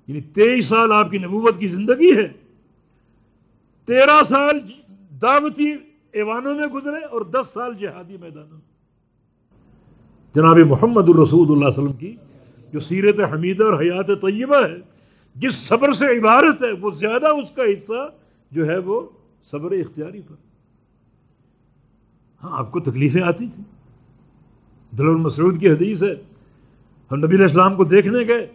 [0.06, 2.28] یعنی تیئیس سال آپ کی نبوت کی زندگی ہے۔
[3.84, 4.60] تیرہ سال
[5.22, 5.72] دعوتی
[6.16, 8.60] ایوانوں میں گزرے اور دس سال جہادی میدانوں
[10.34, 12.16] جناب محمد الرسول اللہ علیہ وسلم کی
[12.72, 14.76] جو سیرت حمیدہ اور حیات طیبہ ہے،
[15.34, 18.10] جس صبر سے عبارت ہے، وہ زیادہ اس کا حصہ
[18.50, 19.00] جو ہے وہ
[19.50, 20.34] صبر اختیاری پر۔
[22.42, 23.64] ہاں آپ کو تکلیفیں آتی تھیں۔
[24.98, 26.14] دل المسعود کی حدیث ہے،
[27.10, 28.46] ہم نبی علیہ السلام کو دیکھنے گئے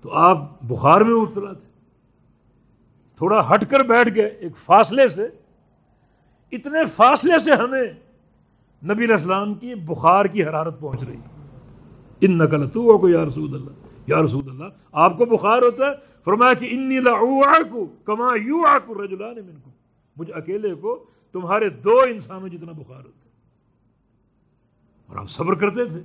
[0.00, 1.68] تو آپ بخار میں ابتلا تھے۔
[3.16, 5.28] تھوڑا ہٹ کر بیٹھ گئے، ایک فاصلے سے
[6.52, 7.84] اتنے فاصلے سے ہمیں
[8.84, 11.16] نبی علیہ السلام کی بخار کی حرارت پہنچ رہی
[12.20, 13.70] ان نقل تو کو یا رسول اللہ،
[14.06, 15.92] یا رسول اللہ، آپ کو بخار ہوتا ہے؟
[16.24, 17.00] فرمایا کہ انی
[17.70, 19.70] کو کما یو آکو رجولان من کو
[20.16, 23.30] مجھے اکیلے کو تمہارے دو انسانوں جتنا بخار ہوتا ہے۔
[25.06, 26.02] اور آپ صبر کرتے تھے۔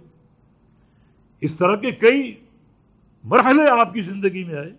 [1.42, 2.40] اس طرح کے کئی
[3.24, 4.74] مرحلے آپ کی زندگی میں آئے۔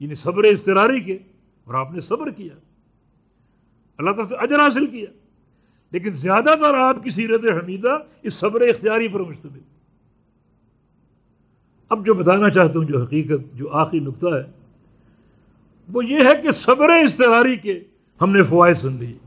[0.00, 1.18] یعنی صبر استراری کے،
[1.64, 2.54] اور آپ نے صبر کیا۔
[3.98, 5.06] اللہ تعالیٰ سے اجر حاصل کیا۔
[5.90, 9.58] لیکن زیادہ تر آپ کی سیرت حمیدہ اس صبر اختیاری پر مشتمل۔
[11.88, 14.50] اب جو بتانا چاہتا ہوں، جو حقیقت، جو آخری نقطہ ہے،
[15.92, 17.84] وہ یہ ہے کہ صبر استراری کے
[18.20, 19.18] ہم نے فوائد سن لی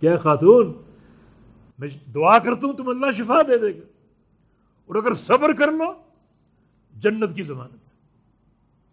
[0.00, 0.72] کیا خاتون؟
[1.78, 3.86] میں دعا کرتا ہوں، تم اللہ شفا دے دے گا۔
[4.86, 5.92] اور اگر صبر کر لو،
[6.96, 7.84] جنت کی ضمانت۔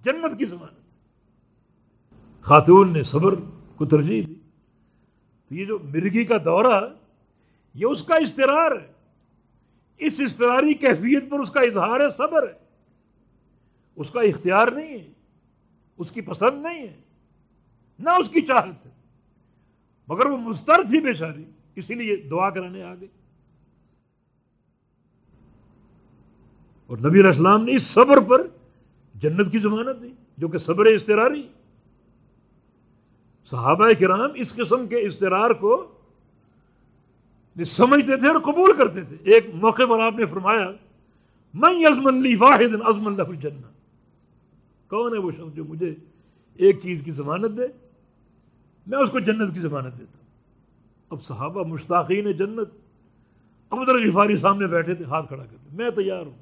[0.05, 0.81] جنت کی ضمانت۔
[2.41, 3.33] خاتون نے صبر
[3.75, 4.40] کو ترجیح دی۔
[5.51, 6.93] تو یہ جو مرگی کا دورہ
[7.73, 8.91] یہ اس کا اشترار ہے۔
[9.97, 12.53] اس اشتراری کیفیت پر اس کا اظہار ہے، صبر ہے۔
[13.95, 15.11] اس کا اختیار نہیں ہے،
[15.97, 17.01] اس کی پسند نہیں ہے،
[17.99, 18.91] نہ اس کی چاہت ہے۔
[20.07, 21.45] مگر وہ مستر تھی بیچاری
[21.75, 23.07] اسی لیے دعا کرانے آ گئی
[26.87, 28.47] اور نبی علیہ السلام نے اس صبر پر
[29.15, 31.47] جنت کی ضمانت دی، جو کہ صبر استراری
[33.45, 35.87] صحابہ کرام اس قسم کے استرار کو
[37.65, 40.71] سمجھتے تھے اور قبول کرتے تھے۔ ایک موقع پر آپ نے فرمایا
[41.53, 43.67] میں ازم لی واحد ازم اللہ الجنہ
[44.89, 45.95] کون ہے وہ شخص جو مجھے
[46.55, 47.63] ایک چیز کی ضمانت دے؟
[48.87, 50.27] میں اس کو جنت کی ضمانت دیتا ہوں۔
[51.09, 52.69] اب صحابہ مشتاقین جنت،
[53.69, 56.37] اب ادھر غفاری سامنے بیٹھے تھے، ہاتھ کھڑا کر میں تیار ہوں۔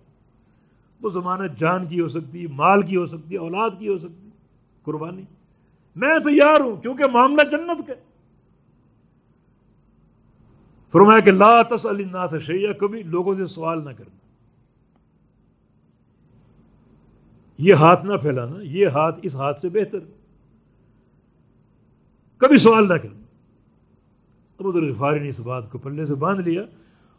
[1.02, 4.30] وہ ضمانت جان کی ہو سکتی، مال کی ہو سکتی، اولاد کی ہو سکتی،
[4.84, 5.24] قربانی۔
[6.00, 7.94] میں تیار ہوں کیونکہ معاملہ جنت کا
[10.92, 14.18] فرمایا کہ لا تس الناس شیعہ کبھی لوگوں سے سوال نہ کرنا۔
[17.58, 20.00] یہ ہاتھ نہ پھیلانا، یہ ہاتھ اس ہاتھ سے بہتر۔
[22.38, 23.20] کبھی سوال نہ کرنا۔
[24.60, 26.64] اب ادھر غفاری نے اس بات کو پلے سے باندھ لیا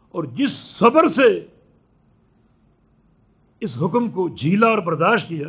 [0.09, 1.47] اور جس صبر سے
[3.59, 5.47] اس حکم کو جھیلا اور برداشت کیا،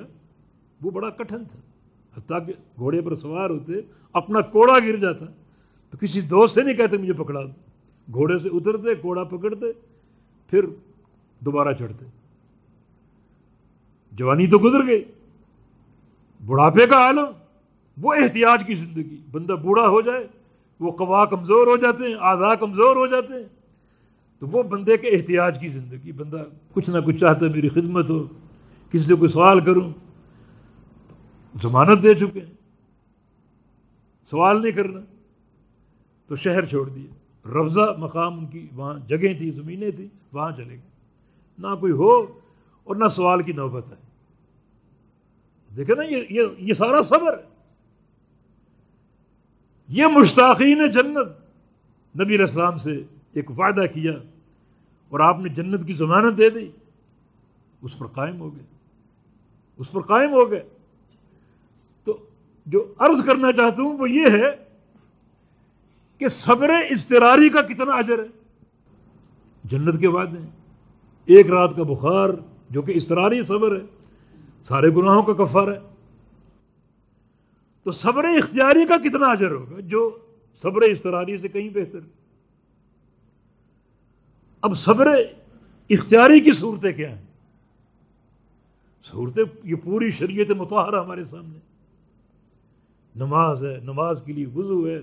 [0.82, 1.71] وہ بڑا کٹھن تھا۔
[2.16, 3.72] حتیٰ کہ گھوڑے پر سوار ہوتے،
[4.12, 5.26] اپنا کوڑا گر جاتا۔
[5.90, 7.50] تو کسی دوست سے نہیں کہتے، مجھے پکڑا دو۔
[8.12, 9.66] گھوڑے سے اترتے، کوڑا پکڑتے،
[10.50, 10.66] پھر
[11.40, 12.04] دوبارہ چڑھتے۔
[14.12, 15.04] جوانی تو گزر گئی۔
[16.46, 17.24] بڑھاپے کا عالم،
[18.02, 20.26] وہ احتیاط کی زندگی۔ بندہ بوڑھا ہو جائے،
[20.80, 23.48] وہ قوا کمزور ہو جاتے ہیں، آدھا کمزور ہو جاتے ہیں۔
[24.38, 28.10] تو وہ بندے کے احتیاط کی زندگی۔ بندہ کچھ نہ کچھ چاہتا ہے، میری خدمت
[28.10, 28.26] ہو،
[28.90, 29.92] کسی سے کوئی سوال کروں
[31.62, 32.54] ضمانت دے چکے ہیں۔
[34.24, 35.00] سوال نہیں کرنا۔
[36.26, 37.10] تو شہر چھوڑ دیے۔
[37.48, 40.90] رفضہ مقام ان کی وہاں جگہیں تھیں زمینیں تھیں وہاں چلے گئے۔
[41.58, 42.38] نہ کوئی ہو
[42.84, 43.96] اور نہ سوال کی نوبت ہے۔
[45.76, 47.42] دیکھیں نا یہ یہ, یہ سارا صبر ہے۔
[49.88, 51.28] یہ مشتاقین جنت
[52.16, 54.12] نبی علیہ السلام سے ایک وعدہ کیا
[55.08, 56.70] اور آپ نے جنت کی ضمانت دے دی۔
[57.82, 58.64] اس پر قائم ہو گئے۔
[59.76, 60.71] اس پر قائم ہو گئے۔
[62.66, 64.64] جو عرض کرنا چاہتا ہوں وہ یہ ہے
[66.18, 68.28] کہ صبر استراری کا کتنا اجر ہے؟
[69.64, 70.26] جنت کے بعد
[71.26, 72.30] ایک رات کا بخار
[72.70, 73.80] جو کہ استراری صبر ہے،
[74.64, 75.78] سارے گناہوں کا کفار ہے۔
[77.82, 80.18] تو صبر اختیاری کا کتنا اجر ہوگا جو
[80.62, 81.98] صبر استراری سے کہیں بہتر؟
[84.62, 85.06] اب صبر
[85.90, 87.26] اختیاری کی صورتیں کیا ہیں؟
[89.10, 91.71] صورتیں یہ پوری شریعت متحرہ ہمارے سامنے۔
[93.16, 95.00] نماز ہے، نماز کے لیے وضو ہے،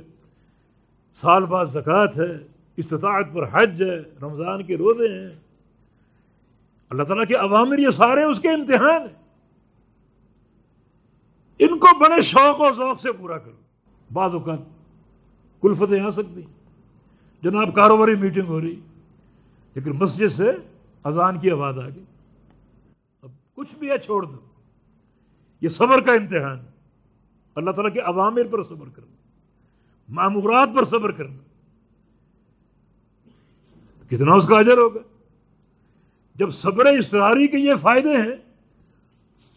[1.13, 2.47] سال بعد زکوٰۃ ہے،
[2.77, 5.39] استطاعت پر حج ہے، رمضان کے روزے ہیں۔
[6.89, 9.19] اللہ تعالیٰ کے عوامر یہ سارے اس کے امتحان ہیں۔
[11.59, 13.55] ان کو بڑے شوق و ذوق سے پورا کرو۔
[14.13, 14.59] بعض اوقات
[15.61, 16.41] کلفتیں آ سکتی
[17.43, 18.79] جناب کاروباری میٹنگ ہو رہی،
[19.73, 20.51] لیکن مسجد سے
[21.03, 22.03] اذان کی آواز آ گئی۔
[23.21, 24.37] اب کچھ بھی ہے، چھوڑ دو۔
[25.61, 26.59] یہ صبر کا امتحان۔
[27.59, 29.15] اللہ تعالیٰ کے عوامر پر صبر کرنا
[30.09, 31.37] معمورات پر صبر کرنا۔
[34.09, 34.99] کتنا اس کا اجر ہوگا؟
[36.35, 38.35] جب صبر استراری کے یہ فائدے ہیں،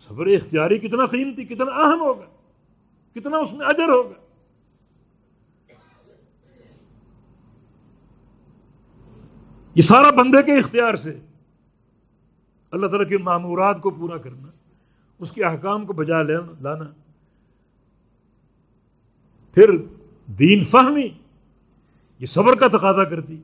[0.09, 2.26] صبر اختیاری کتنا قیمتی، کتنا اہم ہوگا،
[3.14, 4.20] کتنا اس میں اجر ہوگا۔
[9.74, 11.18] یہ سارا بندے کے اختیار سے
[12.70, 14.48] اللہ تعالیٰ کے معمورات کو پورا کرنا،
[15.18, 16.92] اس کے احکام کو بجا لانا
[19.55, 19.70] پھر
[20.26, 21.09] دین فہمی،
[22.18, 23.36] یہ صبر کا تقاضا کرتی۔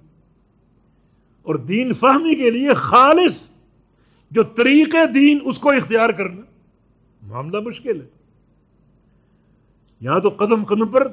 [1.42, 3.50] اور دین فہمی کے لیے خالص
[4.30, 6.40] جو طریق دین اس کو اختیار کرنا
[7.22, 8.06] معاملہ مشکل ہے۔
[10.00, 11.08] یہاں تو قدم قدم پر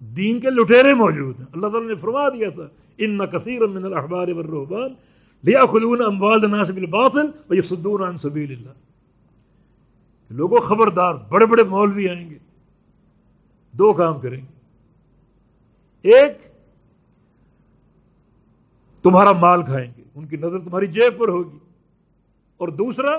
[0.00, 2.68] دین کے لٹیرے موجود ہیں۔ اللہ تعالیٰ نے فرما دیا تھا،
[2.98, 4.94] ان نہ کثیر من الحبار والرہبان
[5.42, 8.70] لیا خلون اموال الناس بالباطل ویصدون عن سبیل اللہ.
[10.30, 12.38] لوگوں خبردار، بڑے بڑے مولوی آئیں گے۔
[13.78, 14.58] دو کام کریں گے۔
[16.02, 16.38] ایک،
[19.02, 21.58] تمہارا مال کھائیں گے، ان کی نظر تمہاری جیب پر ہوگی۔
[22.56, 23.16] اور دوسرا،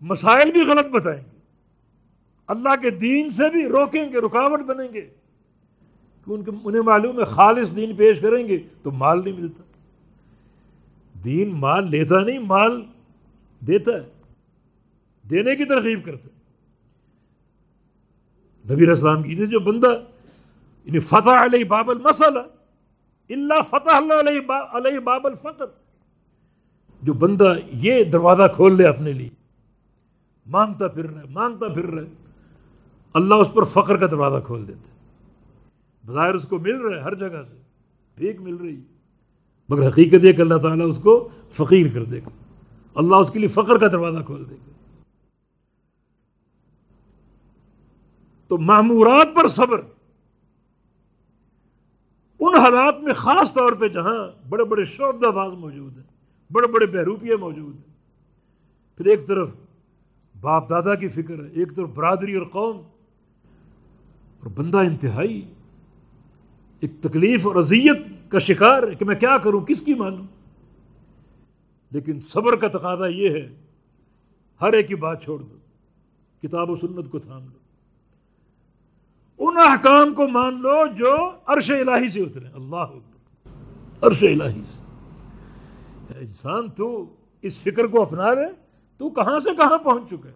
[0.00, 1.38] مسائل بھی غلط بتائیں گے۔
[2.46, 5.00] اللہ کے دین سے بھی روکیں گے، رکاوٹ بنیں گے۔
[6.24, 9.62] کہ ان کے، انہیں معلوم ہے خالص دین پیش کریں گے تو مال نہیں ملتا۔
[11.24, 12.84] دین مال لیتا نہیں، مال
[13.66, 14.08] دیتا ہے،
[15.30, 16.37] دینے کی ترغیب کرتا ہے۔
[18.70, 20.00] نبی اسلام کی جو بندہ
[20.84, 22.38] یعنی فتح علیہ باب المسلہ
[23.30, 25.66] اللہ فتح اللہ علیہ باب الفقر۔
[27.02, 29.28] جو بندہ یہ دروازہ کھول لے اپنے لیے،
[30.46, 32.14] مانگتا پھر رہا ہے مانگتا پھر رہا ہے
[33.14, 34.96] اللہ اس پر فقر کا دروازہ کھول دیتا ہے۔
[36.06, 37.56] بظاہر اس کو مل رہا ہے ہر جگہ سے
[38.16, 38.80] بھیک مل رہی
[39.68, 42.28] مگر حقیقت یہ کہ اللہ تعالیٰ اس کو فقیر کر دے گا۔
[42.94, 44.72] اللہ اس کے لیے فقر کا دروازہ کھول دے گا۔
[48.50, 49.80] تو معمورات پر صبر۔
[52.40, 56.04] ان حالات میں خاص طور پہ جہاں بڑے بڑے شعبہ باز موجود ہیں،
[56.50, 57.94] بڑے بڑے بہروپیے موجود ہیں،
[58.96, 59.50] پھر ایک طرف
[60.40, 62.76] باپ دادا کی فکر ہے، ایک طرف برادری اور قوم،
[64.40, 65.40] اور بندہ انتہائی
[66.80, 70.26] ایک تکلیف اور اذیت کا شکار ہے کہ میں کیا کروں، کس کی مانوں؟
[71.90, 73.48] لیکن صبر کا تقاضا یہ ہے،
[74.60, 75.56] ہر ایک کی بات چھوڑ دو،
[76.42, 77.67] کتاب و سنت کو تھام لو۔
[79.38, 82.84] ان احکام کو مان لو جو عرش الہی سے اترے۔ اللہ
[84.02, 84.82] عرش الہی سے۔
[86.20, 88.52] انسان، تو اس فکر کو اپنا رہے۔
[88.96, 90.34] تو کہاں سے کہاں پہنچ چکا ہے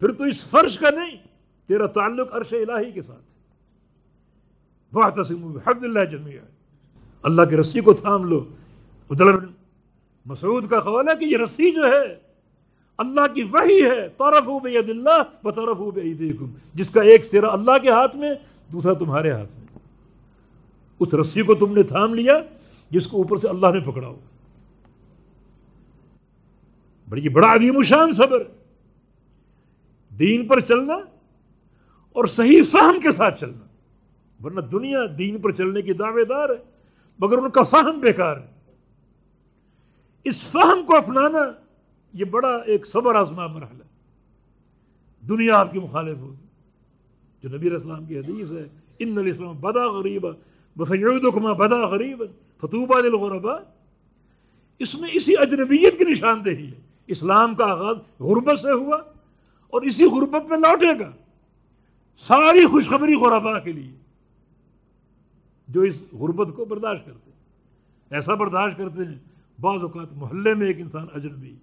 [0.00, 1.16] پھر تو اس فرش کا نہیں،
[1.66, 3.24] تیرا تعلق عرش الہی کے ساتھ
[4.94, 5.18] بہت
[5.66, 6.40] حد اللہ جمعیہ
[7.22, 8.44] اللہ کی رسی کو تھام لو۔
[10.26, 12.18] مسعود کا قول ہے کہ یہ رسی جو ہے
[12.98, 16.00] اللہ کی وحی ہے طرف ہو بید اللہ بطرف ہو بے
[16.74, 18.34] جس کا ایک سرا اللہ کے ہاتھ میں،
[18.72, 19.78] دوسرا تمہارے ہاتھ میں۔
[21.00, 22.40] اس رسی کو تم نے تھام لیا،
[22.90, 24.20] جس کو اوپر سے اللہ نے پکڑا ہو
[27.08, 28.42] بڑی بڑا عظیم شان صبر۔
[30.18, 30.94] دین پر چلنا
[32.12, 33.66] اور صحیح فہم کے ساتھ چلنا۔
[34.44, 36.64] ورنہ دنیا دین پر چلنے کی دعوے دار ہے،
[37.18, 38.46] مگر ان کا فہم بیکار ہے۔
[40.24, 41.63] اس فہم کو اپنانا
[42.14, 43.84] یہ بڑا ایک صبر آزما مرحلہ
[45.28, 46.46] دنیا آپ کی مخالف ہوگی۔
[47.42, 50.26] جو نبی اسلام کی حدیث ہے ان الاسلام بدا غریب
[50.78, 50.90] بس
[51.58, 52.22] بدا غریب
[52.58, 53.56] فتوبہ دل غربا
[54.78, 58.96] اس میں اسی اجنبیت کی نشاندہی ہے۔ اسلام کا آغاز غربت سے ہوا
[59.68, 61.12] اور اسی غربت میں لوٹے گا۔
[62.18, 63.92] ساری خوشخبری غربا کے لیے
[65.68, 67.38] جو اس غربت کو برداشت کرتے ہیں۔
[68.10, 69.18] ایسا برداشت کرتے ہیں،
[69.60, 71.56] بعض اوقات محلے میں ایک انسان اجنبی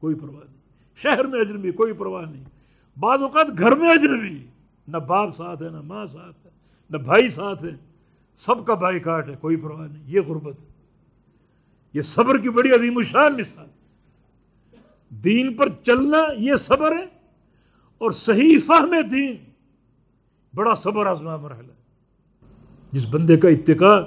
[0.00, 0.56] کوئی پرواہ نہیں۔
[0.96, 2.44] شہر میں اجنبی کوئی پرواہ نہیں۔
[2.98, 4.46] بعض اوقات گھر میں اجنبی
[4.88, 6.50] نہ باپ ساتھ ہے، نہ ماں ساتھ ہے،
[6.90, 7.76] نہ بھائی ساتھ ہے۔
[8.36, 10.56] سب کا بائی کاٹ ہے، کوئی پرواہ نہیں۔ یہ غربت
[11.94, 13.68] یہ صبر کی بڑی عظیم شان مثال
[15.08, 17.04] دین پر چلنا یہ صبر ہے
[17.98, 19.36] اور صحیح فہم دین
[20.54, 21.72] بڑا صبر آزما مرحلہ
[22.92, 24.00] جس بندے کا اتقاء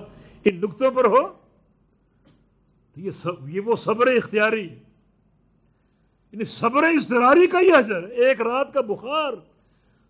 [0.45, 1.27] ان نقطوں پر ہو،
[2.93, 4.69] تو یہ سب، یہ وہ صبر اختیاری
[6.31, 9.33] یعنی صبر استراری کا ہی اجر ایک رات کا بخار،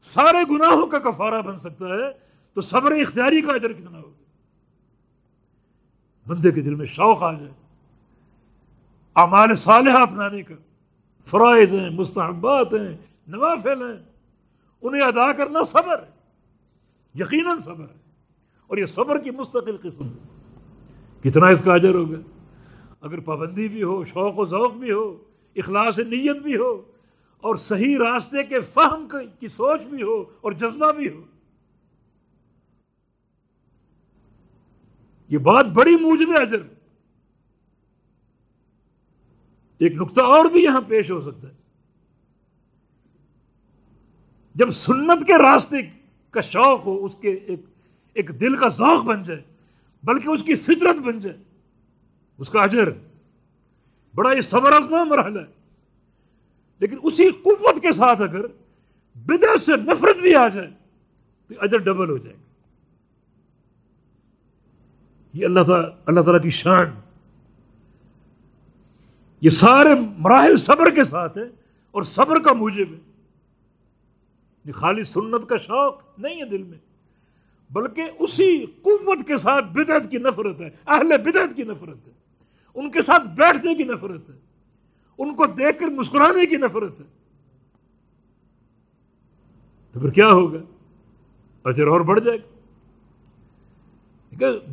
[0.04, 4.24] سارے گناہوں کا کفارہ بن سکتا ہے۔ تو صبر اختیاری کا اجر کتنا ہوگا؟
[6.28, 7.52] بندے کے دل میں شوق آ جائے۔
[9.16, 10.56] اعمال صالحہ اپنانے کا۔
[11.26, 12.98] فرائض ہیں، مستحبات ہیں،
[13.28, 14.06] نوافل ہیں۔
[14.82, 16.12] انہیں ادا کرنا صبر ہے۔
[17.16, 18.12] یقیناً صبر ہے۔
[18.68, 20.40] اور یہ صبر کی مستقل قسم ہے۔
[21.24, 22.18] کتنا اس کا اجر ہوگا؟
[23.02, 26.92] اگر پابندی بھی ہو، شوق و ذوق بھی ہو اخلاص نیت بھی ہو
[27.38, 29.08] اور صحیح راستے کے فہم
[29.40, 31.22] کی سوچ بھی ہو اور جذبہ بھی ہو۔
[35.30, 36.62] یہ بات بڑی موجب اجر
[39.78, 41.54] ایک نقطہ اور بھی یہاں پیش ہو سکتا ہے۔
[44.56, 45.78] جب سنت کے راستے
[46.30, 47.62] کا شوق ہو، اس کے ایک
[48.14, 49.42] ایک دل کا ذوق بن جائے،
[50.04, 51.38] بلکہ اس کی فطرت بن جائے،
[52.38, 52.92] اس کا اجر
[54.16, 55.62] بڑا یہ صبر ازما مرحلہ ہے۔
[56.80, 58.46] لیکن اسی قوت کے ساتھ اگر
[59.16, 60.70] بدعت سے نفرت بھی آ جائے،
[61.48, 62.42] تو اجر ڈبل ہو جائے گا۔
[65.34, 66.86] یہ اللہ تعالیٰ اللہ تعالیٰ کی شان۔
[69.42, 71.44] یہ سارے مراحل صبر کے ساتھ ہے
[71.92, 73.00] اور صبر کا موجب ہے۔
[74.66, 76.78] یہ خالی سنت کا شوق نہیں ہے دل میں،
[77.70, 82.21] بلکہ اسی قوت کے ساتھ بدعت کی نفرت ہے، اہل بدعت کی نفرت ہے۔
[82.76, 84.36] ان کے ساتھ بیٹھنے کی نفرت ہے۔
[85.18, 87.06] ان کو دیکھ کر مسکرانے کی نفرت ہے۔
[89.92, 90.60] تو پھر کیا ہوگا؟
[91.64, 92.52] اجر اور بڑھ جائے گا۔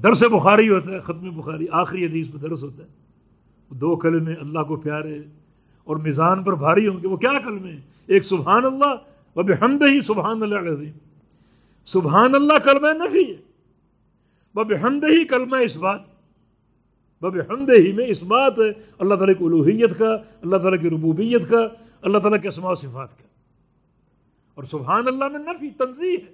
[0.03, 2.89] درس بخاری ہوتا ہے، ختم بخاری، آخری حدیث میں درس ہوتا ہے۔
[3.69, 5.23] دو کلمے اللہ کو پیارے
[5.85, 8.95] اور میزان پر بھاری ہوں گے۔ وہ کیا کلمے ہیں؟ ایک سبحان اللہ
[9.35, 10.93] وہ بحمد ہی سبحان اللہ عظیم
[11.87, 13.37] سبحان اللہ کلمہ نفی ہے۔
[14.55, 16.01] وہ بحمد ہی کلمہ اس بات
[17.23, 20.91] بب حمد ہی میں اس بات ہے، اللہ تعالیٰ کی الوحیت کا، اللہ تعالیٰ کی
[20.91, 21.69] ربوبیت کا،
[22.03, 23.25] اللہ تعالیٰ کے اسماع و صفات کا۔
[24.55, 26.33] اور سبحان اللہ میں نفی تنظیم ہے۔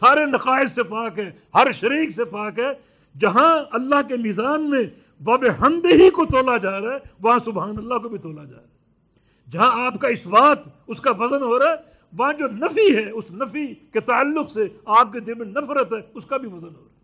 [0.00, 2.72] سارے نقائص سے پاک ہے ہر شریک سے پاک ہے۔
[3.18, 4.82] جہاں اللہ کے میزان میں
[5.24, 8.56] باب حمد ہی کو تولا جا رہا ہے، وہاں سبحان اللہ کو بھی تولا جا
[8.56, 8.68] رہا ہے۔
[9.50, 11.74] جہاں آپ کا اس بات، اس کا وزن ہو رہا ہے،
[12.18, 15.98] وہاں جو نفی ہے، اس نفی کے تعلق سے آپ کے دل میں نفرت ہے،
[16.14, 16.99] اس کا بھی وزن ہو رہا ہے۔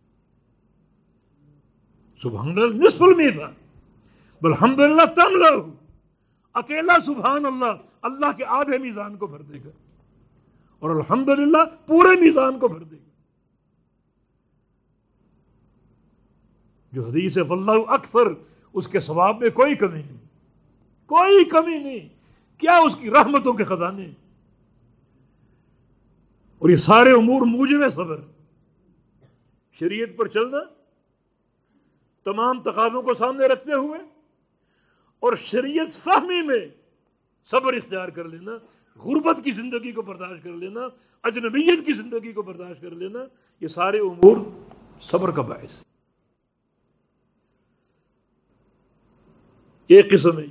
[2.23, 3.53] سبحان اللہ، نصف المیزان۔
[4.43, 5.65] الحمد للہ تم لوگ۔
[6.55, 9.71] اکیلا سبحان اللہ اللہ کے آدھے میزان کو بھر دے گا۔
[10.79, 13.11] اور الحمد للہ پورے میزان کو بھر دے گا۔
[16.93, 18.27] جو حدیث واللہ اکثر،
[18.73, 20.17] اس کے ثواب میں کوئی کمی نہیں۔
[21.07, 22.09] کوئی کمی نہیں۔
[22.61, 24.11] کیا اس کی رحمتوں کے خزانے؟
[26.59, 28.21] اور یہ سارے امور موجب صبر۔
[29.73, 30.76] شریعت پر چلنا
[32.27, 34.01] تمام تقاضوں کو سامنے رکھتے ہوئے
[35.23, 36.65] اور شریعت فہمی میں
[37.45, 38.53] صبر اختیار کر لینا،
[38.97, 40.81] غربت کی زندگی کو برداشت کر لینا،
[41.25, 43.19] اجنبیت کی زندگی کو برداشت کر لینا،
[43.61, 44.37] یہ سارے امور
[45.01, 45.83] صبر کا باعث
[49.91, 50.47] ایک قسم ہے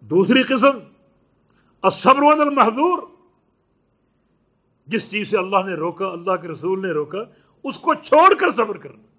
[0.00, 0.78] دوسری قسم،
[1.82, 2.98] الصبر وز المحدور
[4.86, 7.22] جس چیز سے اللہ نے روکا، اللہ کے رسول نے روکا،
[7.64, 9.11] اس کو چھوڑ کر صبر کرنا۔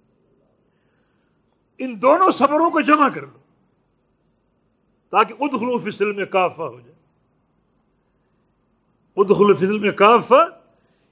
[1.85, 3.39] ان دونوں صبروں کو جمع کر لو
[5.09, 6.93] تاکہ ادخلو فصل میں کافہ ہو جائے۔
[9.17, 10.47] ادخلو فصل میں کافہ،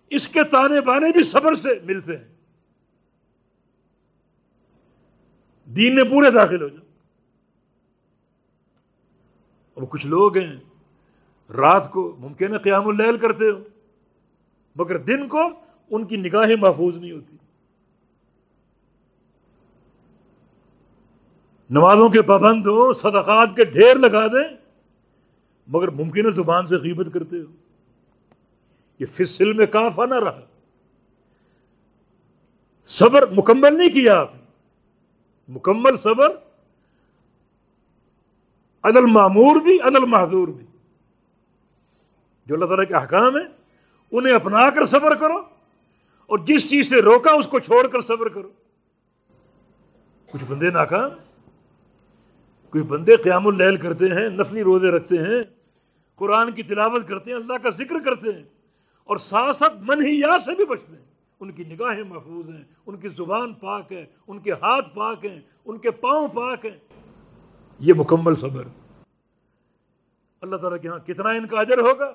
[0.09, 2.36] اس کے تانے بانے بھی صبر سے ملتے ہیں۔
[5.65, 6.91] دین میں پورے داخل ہو جائے۔
[9.74, 10.59] اور کچھ لوگ ہیں،
[11.51, 13.59] رات کو ممکن ہے قیام اللیل کرتے ہو
[14.76, 15.41] مگر دن کو
[15.89, 17.38] ان کی نگاہیں محفوظ نہیں ہوتی۔
[21.72, 24.57] نمازوں کے پابند ہو، صدقات کے ڈھیر لگا دیں،
[25.67, 27.51] مگر ممکن ہے زبان سے غیبت کرتے ہو۔
[28.99, 30.41] یہ فصل میں کافا نہ رہا۔
[32.84, 34.41] صبر مکمل نہیں کیا آپ نے۔
[35.47, 36.30] مکمل صبر
[38.84, 40.65] عدل معمور بھی، عدل معذور بھی۔
[42.45, 43.47] جو اللہ تعالیٰ کے احکام ہیں،
[44.11, 45.38] انہیں اپنا کر صبر کرو،
[46.26, 48.49] اور جس چیز سے روکا اس کو چھوڑ کر صبر کرو۔
[50.32, 51.11] کچھ بندے ناکام
[52.72, 55.43] کوئی بندے قیام اللیل کرتے ہیں، نفلی روزے رکھتے ہیں،
[56.15, 58.43] قرآن کی تلاوت کرتے ہیں، اللہ کا ذکر کرتے ہیں
[59.03, 61.05] اور ساتھ ساتھ من ہی یا سے بھی بچتے ہیں۔
[61.39, 65.41] ان کی نگاہیں محفوظ ہیں، ان کی زبان پاک ہے، ان کے ہاتھ پاک ہیں،
[65.65, 66.78] ان کے پاؤں پاک ہیں۔
[67.80, 68.63] یہ مکمل صبر۔
[70.41, 72.13] اللہ تعالیٰ کے ہاں کتنا ان کا اجر ہوگا؟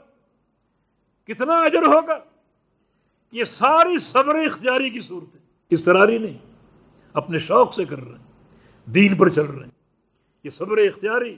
[1.24, 2.18] کتنا اجر ہوگا؟
[3.32, 5.40] یہ ساری صبر اختیاری کی صورت ہے
[5.70, 6.38] استراری نہیں،
[7.12, 8.26] اپنے شوق سے کر رہے ہیں،
[8.84, 9.75] دین پر چل رہے ہیں۔
[10.46, 11.34] یہ صبر اختیاری،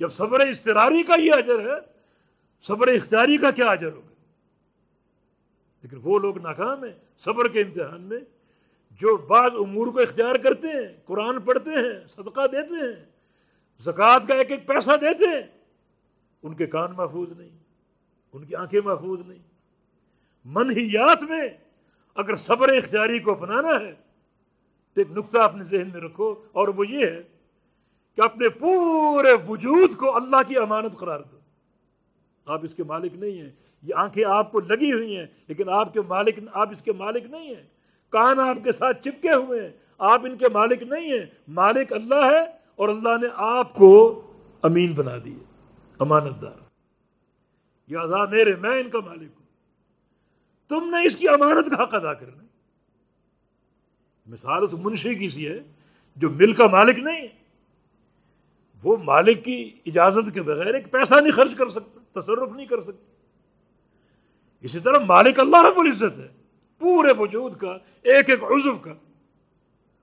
[0.00, 1.78] جب صبر استراری کا یہ اجر ہے،
[2.64, 4.14] صبر اختیاری کا کیا اجر ہوگا؟
[5.84, 6.92] لیکن وہ لوگ ناکام ہیں
[7.24, 8.18] صبر کے امتحان میں،
[9.00, 13.04] جو بعض امور کو اختیار کرتے ہیں، قرآن پڑھتے ہیں، صدقہ دیتے ہیں،
[13.82, 15.46] زکوٰۃ کا ایک ایک پیسہ دیتے ہیں،
[16.42, 17.56] ان کے کان محفوظ نہیں،
[18.34, 19.42] ان کی آنکھیں محفوظ نہیں۔
[20.46, 21.48] منحیات میں
[22.16, 23.92] اگر صبر اختیاری کو اپنانا ہے،
[24.96, 27.22] تو ایک نقطہ اپنے ذہن میں رکھو، اور وہ یہ ہے
[28.18, 31.38] کہ اپنے پورے وجود کو اللہ کی امانت قرار دو۔
[32.46, 33.50] آپ اس کے مالک نہیں ہیں۔
[33.82, 37.24] یہ آنکھیں آپ کو لگی ہوئی ہیں، لیکن آپ کے مالک، آپ اس کے مالک
[37.24, 37.62] نہیں ہیں۔
[38.08, 42.24] کان آپ کے ساتھ چپکے ہوئے ہیں۔ آپ ان کے مالک نہیں ہیں۔ مالک اللہ
[42.24, 42.44] ہے
[42.76, 44.22] اور اللہ نے آپ کو
[44.62, 45.44] امین بنا دیے
[45.98, 46.58] امانت دار
[47.88, 49.46] یادا میرے، میں ان کا مالک ہوں۔
[50.68, 52.42] تم نے اس کی امانت کا حق ادا کرنا
[54.26, 55.58] مثال اس منشی کی سی ہے
[56.16, 57.37] جو مل کا مالک نہیں ہے۔
[58.82, 62.80] وہ مالک کی اجازت کے بغیر ایک پیسہ نہیں خرچ کر سکتا، تصرف نہیں کر
[62.80, 63.14] سکتا۔
[64.60, 66.28] اسی طرح مالک اللہ رب العزت ہے،
[66.78, 68.94] پورے وجود کا، ایک ایک عضو کا۔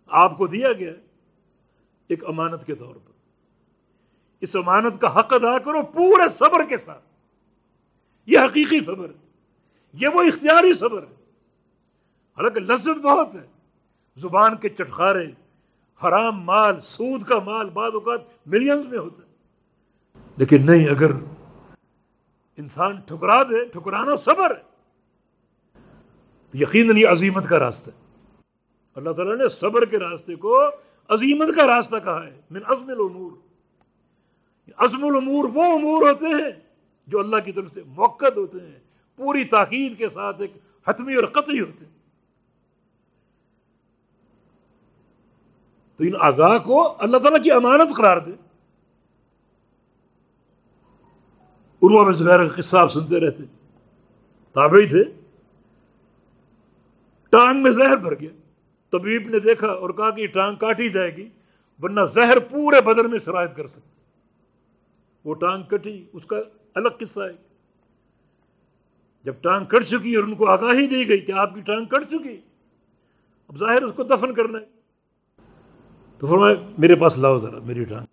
[0.07, 0.93] آپ کو دیا گیا
[2.07, 3.11] ایک امانت کے طور پر۔
[4.41, 7.03] اس امانت کا حق ادا کرو پورے صبر کے ساتھ۔
[8.25, 9.27] یہ حقیقی صبر ہے،
[9.93, 11.13] یہ وہ اختیاری صبر ہے۔
[12.37, 13.47] حالانکہ لذت بہت ہے،
[14.17, 15.25] زبان کے چٹخارے
[16.03, 19.33] حرام مال، سود کا مال بعض اوقات ملینز میں ہوتا ہے۔
[20.37, 21.11] لیکن نہیں، اگر
[22.57, 24.61] انسان ٹھکرا دے، ٹھکرانا صبر ہے،
[26.51, 28.05] تو یقیناً یہ عظیمت کا راستہ ہے۔
[28.95, 30.67] اللہ تعالیٰ نے صبر کے راستے کو
[31.09, 33.31] عظیمت کا راستہ کہا ہے، من عزم الامور۔
[34.77, 36.51] عزم الامور وہ امور ہوتے ہیں
[37.07, 38.79] جو اللہ کی طرف سے موقع ہوتے ہیں،
[39.15, 40.53] پوری تاکید کے ساتھ ایک
[40.87, 41.94] حتمی اور قطعی ہوتے ہیں۔
[45.97, 48.31] تو ان اعضاء کو اللہ تعالیٰ کی امانت قرار دے۔
[51.83, 53.43] عروا میں زبیر کا قصہ آپ سنتے رہتے
[54.53, 55.03] تابعی تھے۔
[57.29, 58.29] ٹانگ میں زہر بھر گیا۔
[58.91, 61.29] طبیب نے دیکھا اور کہا کہ یہ ٹانگ کاٹی جائے گی،
[61.81, 63.89] ورنہ زہر پورے بدن میں شرائط کر سکتا
[65.25, 66.35] وہ ٹانگ کٹی، اس کا
[66.75, 67.33] الگ قصہ ہے۔
[69.23, 72.07] جب ٹانگ کٹ چکی اور ان کو آگاہی دی گئی کہ آپ کی ٹانگ کٹ
[72.07, 72.41] چکی،
[73.47, 74.74] اب ظاہر اس کو دفن کرنا ہے۔
[76.25, 78.05] تو فرمایا، میرے پاس لاؤ ذرا، میری ٹانگ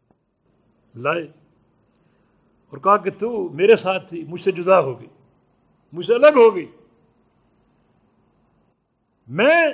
[0.99, 1.23] لائے
[2.71, 5.09] اور کہا کہ تو میرے ساتھ تھی، مجھ سے جدا ہو گئی،
[5.93, 6.67] مجھ سے الگ ہو گئی۔
[9.29, 9.73] میں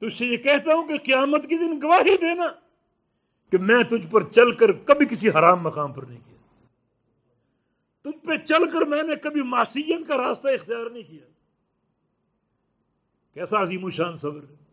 [0.00, 2.46] تجھ سے یہ کہتا ہوں کہ قیامت کی دن گواہی دینا
[3.50, 6.38] کہ میں تجھ پر چل کر کبھی کسی حرام مقام پر نہیں کیا
[8.02, 11.26] تجھ پہ چل کر میں نے کبھی معصیت کا راستہ اختیار نہیں کیا۔
[13.34, 14.65] کیسا عظیم و شان صبر ہے۔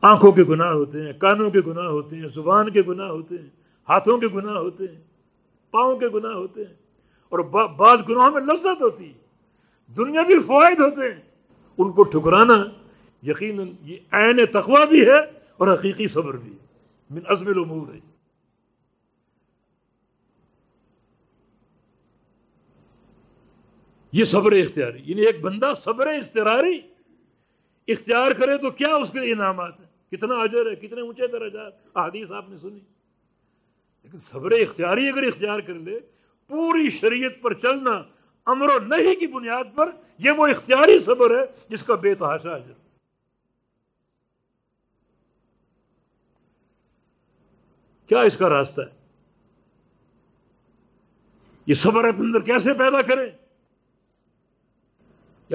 [0.00, 3.50] آنکھوں کے گناہ ہوتے ہیں، کانوں کے گناہ ہوتے ہیں، زبان کے گناہ ہوتے ہیں،
[3.88, 5.00] ہاتھوں کے گناہ ہوتے ہیں،
[5.70, 6.74] پاؤں کے گناہ ہوتے ہیں۔
[7.28, 7.38] اور
[7.68, 9.18] بعض گناہوں میں لذت ہوتی ہے۔
[9.96, 11.22] دنیا بھی فوائد ہوتے ہیں۔
[11.78, 12.64] ان کو ٹھکرانا
[13.22, 15.18] یقیناً یہ عین تقوی بھی ہے
[15.56, 16.58] اور حقیقی صبر بھی
[17.10, 18.00] من عزم الامور۔ ہے
[24.12, 26.80] یہ صبر اختیاری یعنی ایک بندہ صبر استراری
[27.88, 32.32] اختیار کرے تو کیا اس کے انعامات ہیں؟ کتنا اجر ہے، کتنے اونچے درجات۔ احادیث
[32.32, 32.80] آپ نے سنی۔
[34.02, 36.00] لیکن صبر اختیاری اگر اختیار کر لے،
[36.46, 38.02] پوری شریعت پر چلنا
[38.46, 42.54] امر و نہیں کی بنیاد پر، یہ وہ اختیاری صبر ہے جس کا بے تحاشا
[42.54, 42.72] اجر۔
[48.06, 49.00] کیا اس کا راستہ ہے؟
[51.66, 53.30] یہ صبر اپنے اندر کیسے پیدا کرے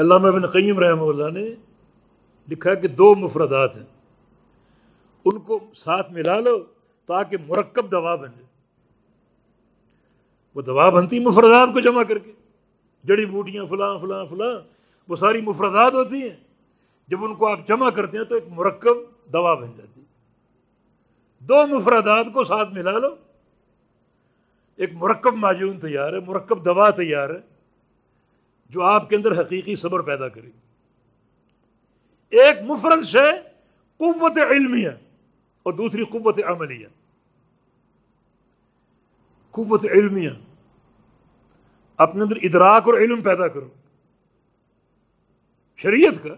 [0.01, 1.55] علامہ ابن قیم رحمہ اللہ نے
[2.51, 3.94] لکھا کہ دو مفردات ہیں۔
[5.25, 6.63] ان کو ساتھ ملا لو
[7.05, 8.45] تاکہ مرکب دوا بن جائے
[10.55, 12.31] وہ دوا بنتی مفردات کو جمع کر کے۔
[13.03, 14.59] جڑی بوٹیاں فلاں فلاں فلاں،
[15.07, 16.35] وہ ساری مفردات ہوتی ہیں۔
[17.07, 18.97] جب ان کو آپ جمع کرتے ہیں تو ایک مرکب
[19.33, 20.05] دوا بن جاتی ہے۔
[21.39, 23.15] دو مفردات کو ساتھ ملا لو۔
[24.75, 27.39] ایک مرکب معجون تیار ہے، مرکب دوا تیار ہے،
[28.69, 30.59] جو آپ کے اندر حقیقی صبر پیدا کرے۔ گی
[32.29, 33.31] ایک مفرد شے
[33.97, 34.89] قوت علمیہ
[35.65, 36.87] اور دوسری قوت عملیہ۔
[39.51, 40.29] قوت علمیہ۔
[41.97, 43.69] اپنے اندر ادراک اور علم پیدا کرو۔
[45.75, 46.35] شریعت کا۔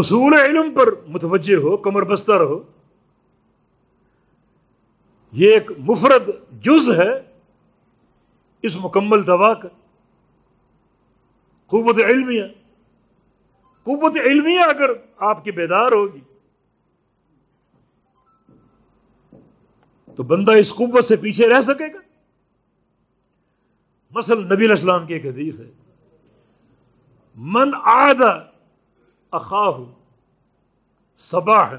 [0.00, 2.62] حصول علم پر متوجہ ہو، کمر بستہ رہو۔
[5.32, 7.36] یہ ایک مفرد جز ہے
[8.62, 9.68] اس مکمل دوا کا۔
[11.66, 12.44] قوت علمیہ۔
[13.88, 16.20] قوت علمیہ اگر آپ کی بیدار ہوگی۔
[20.16, 21.98] تو بندہ اس قوت سے پیچھے رہ سکے گا۔
[24.10, 25.70] مثلا نبی الاسلام کی ایک حدیث ہے۔
[27.36, 28.22] من آد
[29.30, 29.78] اخاہ
[31.16, 31.74] صباح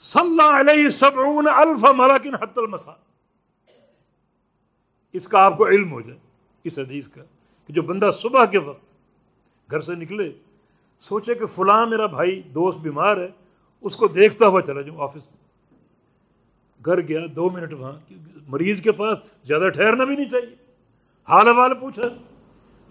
[0.00, 2.92] صلی علیہ سبعون الف ملکن حت المسا
[5.12, 6.18] اس کا آپ کو علم ہو جائے،
[6.64, 7.22] اس حدیث کا
[7.66, 8.93] کہ جو بندہ صبح کے وقت
[9.70, 10.32] گھر سے نکلے،
[11.00, 13.28] سوچے کہ فلاں میرا بھائی دوست بیمار ہے،
[13.80, 15.44] اس کو دیکھتا ہوا چلا جاؤں آفس میں۔
[16.84, 18.12] گھر گیا، دو منٹ وہاں
[18.48, 20.56] مریض کے پاس زیادہ ٹھہرنا بھی نہیں چاہیے۔
[21.28, 22.02] حال حوال پوچھا،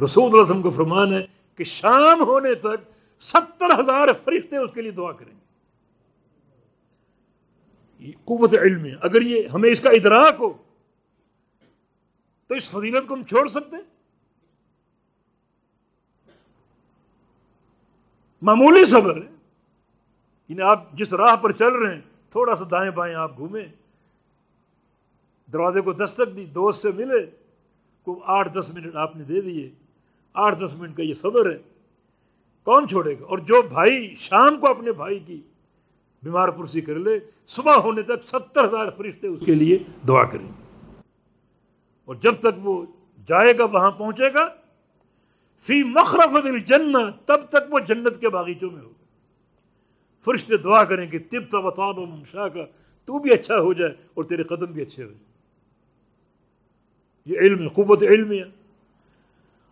[0.03, 1.25] رسول اللہ علیہ وسلم کو فرمان ہے
[1.55, 2.75] کہ شام ہونے تک
[3.21, 5.43] ستر ہزار فرشتے اس کے لیے دعا کریں گے۔
[8.11, 10.53] قوت علم ہے۔ اگر یہ ہمیں اس کا ادراک ہو،
[12.47, 13.92] تو اس فضیلت کو ہم چھوڑ سکتے ہیں؟
[18.43, 19.29] معمولی صبر ہے۔
[20.49, 23.65] یعنی آپ جس راہ پر چل رہے ہیں، تھوڑا سا دائیں بائیں آپ گھومیں۔
[25.53, 27.25] دروازے کو دستک دی، دوست سے ملے۔
[28.03, 29.71] کو آٹھ دس منٹ آپ نے دے دیے۔
[30.33, 31.57] آٹھ دس منٹ کا یہ صبر ہے۔
[32.63, 35.41] کون چھوڑے گا؟ اور جو بھائی شام کو اپنے بھائی کی
[36.23, 40.47] بیمار پرسی کر لے، صبح ہونے تک ستر ہزار فرشتے اس کے لیے دعا کریں
[40.47, 40.63] گے۔
[42.05, 42.85] اور جب تک وہ
[43.25, 44.47] جائے گا، وہاں پہنچے گا
[45.63, 49.03] فی مخرف الجنہ، تب تک وہ جنت کے باغیچوں میں ہوگا۔
[50.25, 52.65] فرشتے دعا کریں کہ تب تب اتاب منشا کا،
[53.05, 55.23] تو بھی اچھا ہو جائے اور تیرے قدم بھی اچھے ہو جائے۔
[57.25, 58.43] یہ علم قوت علم ہے۔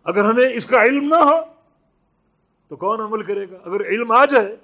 [0.04, 1.40] اگر ہمیں اس کا علم نہ ہو،
[2.68, 4.56] تو کون عمل کرے گا؟ اگر علم آ جائے،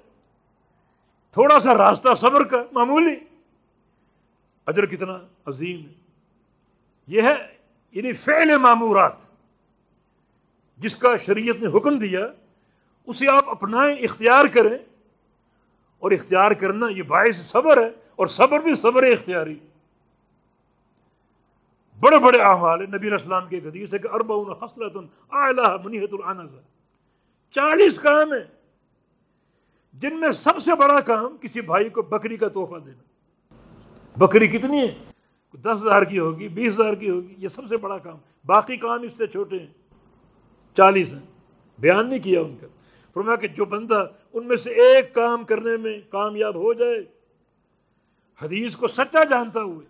[1.31, 3.15] تھوڑا سا راستہ صبر کا، معمولی،
[4.65, 5.93] اجر کتنا عظیم ہے۔
[7.07, 7.57] یہ ہے
[7.91, 9.28] یعنی فعل معمورات
[10.79, 12.27] جس کا شریعت نے حکم دیا،
[13.05, 14.77] اسے آپ اپنائیں، اختیار کریں۔
[15.99, 19.59] اور اختیار کرنا یہ باعث صبر ہے، اور صبر بھی صبر اختیاری۔
[21.99, 24.95] بڑے بڑے احوال نبی اسلام کے حدیث ہے کہ اربا خصلت
[25.85, 26.51] منیحت العنز
[27.51, 28.45] چالیس کام ہیں،
[29.93, 33.03] جن میں سب سے بڑا کام کسی بھائی کو بکری کا تحفہ دینا۔
[34.17, 35.03] بکری کتنی ہے؟
[35.53, 39.01] دس ہزار کی ہوگی، بیس ہزار کی ہوگی، یہ سب سے بڑا کام۔ باقی کام
[39.01, 39.78] اس سے چھوٹے ہیں۔
[40.77, 41.21] چالیس ہیں۔
[41.79, 42.67] بیان نہیں کیا ان کا۔
[43.13, 47.03] فرمایا کہ جو بندہ ان میں سے ایک کام کرنے میں کامیاب ہو جائے،
[48.41, 49.85] حدیث کو سچا جانتا ہوئے،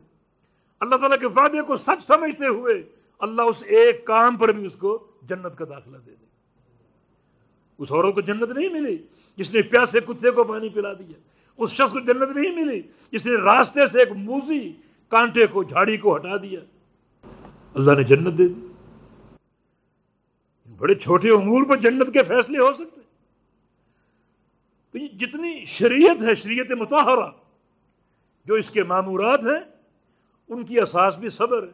[0.80, 2.84] اللہ تعالیٰ کے وعدے کو سچ سمجھتے ہوئے،
[3.19, 6.26] اللہ اس ایک کام پر بھی اس کو جنت کا داخلہ دے دے۔
[7.77, 8.97] اس عورت کو جنت نہیں ملی
[9.35, 11.19] جس نے پیاسے کتے کو پانی پلا دیا۔
[11.57, 12.81] اس شخص کو جنت نہیں ملی
[13.11, 14.73] جس نے راستے سے ایک موزی
[15.07, 16.60] کانٹے کو، جھاڑی کو ہٹا دیا۔
[17.73, 18.68] اللہ نے جنت دے دی۔
[20.80, 23.01] بڑے چھوٹے امور پر جنت کے فیصلے ہو سکتے
[24.91, 27.31] تو یہ جتنی شریعت ہے، شریعت متحرہ
[28.45, 29.72] جو اس کے معمورات ہیں،
[30.49, 31.72] ان کی اساس بھی صبر ہے۔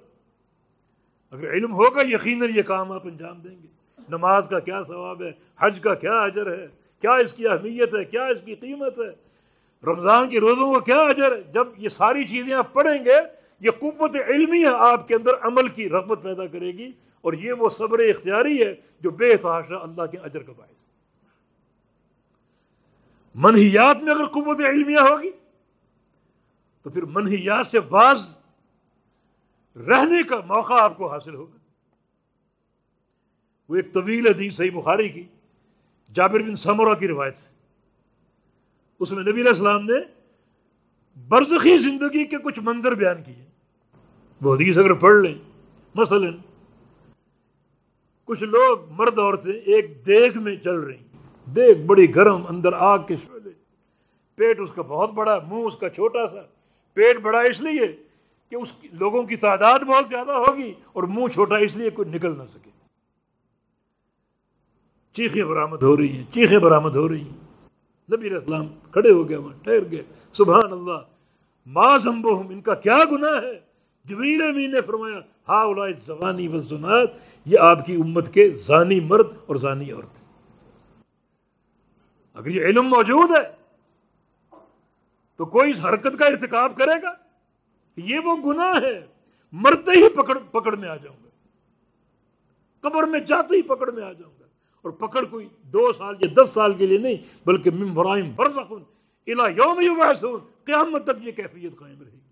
[1.32, 3.68] اگر علم ہوگا، یقیناً یہ کام آپ انجام دیں گے۔
[4.10, 6.68] نماز کا کیا ثواب ہے؟ حج کا کیا اجر ہے؟
[7.02, 9.16] کیا اس کی اہمیت ہے؟ کیا اس کی قیمت ہے؟
[9.84, 13.16] رمضان کے روزوں کا کیا اجر ہے؟ جب یہ ساری چیزیں آپ پڑھیں گے،
[13.60, 16.92] یہ قوت علمی ہے آپ کے اندر عمل کی رغبت پیدا کرے گی۔
[17.26, 20.84] اور یہ وہ صبر اختیاری ہے جو بے تحاشا اللہ کے اجر کا باعث
[23.36, 25.32] منحیات میں اگر قوت علمیہ ہوگی،
[26.82, 28.36] تو پھر منحیات سے بعض
[29.76, 31.58] رہنے کا موقع آپ کو حاصل ہوگا۔
[33.70, 35.24] وہ ایک طویل حدیث صحیح بخاری کی،
[36.14, 37.54] جابر بن سمورہ کی روایت سے۔
[39.00, 39.98] اس میں نبی علیہ السلام نے
[41.30, 43.46] برزخی زندگی کے کچھ منظر بیان کیے۔
[44.42, 45.36] وہ حدیث اگر پڑھ لیں،
[45.96, 46.30] مثلا
[48.26, 50.98] کچھ لوگ مرد عورتیں ایک دیگ میں چل رہی
[51.56, 53.50] دیگ بڑی گرم اندر آگ کے شعلے۔
[54.36, 56.42] پیٹ اس کا بہت بڑا منہ اس کا چھوٹا سا
[56.94, 57.88] پیٹ بڑا اس لیے
[58.50, 62.38] کہ اس لوگوں کی تعداد بہت زیادہ ہوگی اور منہ چھوٹا اس لیے کوئی نکل
[62.38, 62.70] نہ سکے۔
[65.14, 67.38] چیخیں برآمد ہو رہی ہیں، چیخیں برآمد ہو رہی ہیں۔
[68.16, 70.04] نبی السلام کھڑے ہو گئے، وہاں ٹھہر گئے۔
[70.34, 71.00] سبحان اللہ
[71.66, 73.75] ما زمبہم، ان کا کیا گناہ ہے؟
[74.10, 75.20] جبریل امین نے فرمایا
[75.50, 77.10] ہا اولا زبانی و زنات،
[77.46, 80.24] یہ آپ کی امت کے زانی مرد اور زانی عورت
[82.34, 83.52] اگر یہ علم موجود ہے،
[85.36, 87.14] تو کوئی اس حرکت کا ارتکاب کرے گا
[87.98, 89.08] یہ وہ گناہ ہے،
[89.52, 91.30] مرتے ہی پکڑ پکڑ میں آ جاؤں گا۔
[92.82, 94.46] قبر میں جاتے ہی پکڑ میں آ جاؤں گا۔
[94.82, 98.84] اور پکڑ کوئی دو سال یا دس سال کے لیے نہیں، بلکہ ممبرائم برزخن
[99.28, 102.25] الا یوم یبعثون، قیامت تک یہ کیفیت قائم رہے گی۔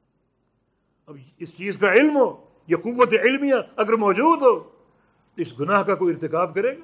[1.07, 2.25] اب اس چیز کا علم ہو،
[2.69, 6.83] یہ قوت علمیہ اگر موجود ہو، تو اس گناہ کا کوئی ارتکاب کرے گا؟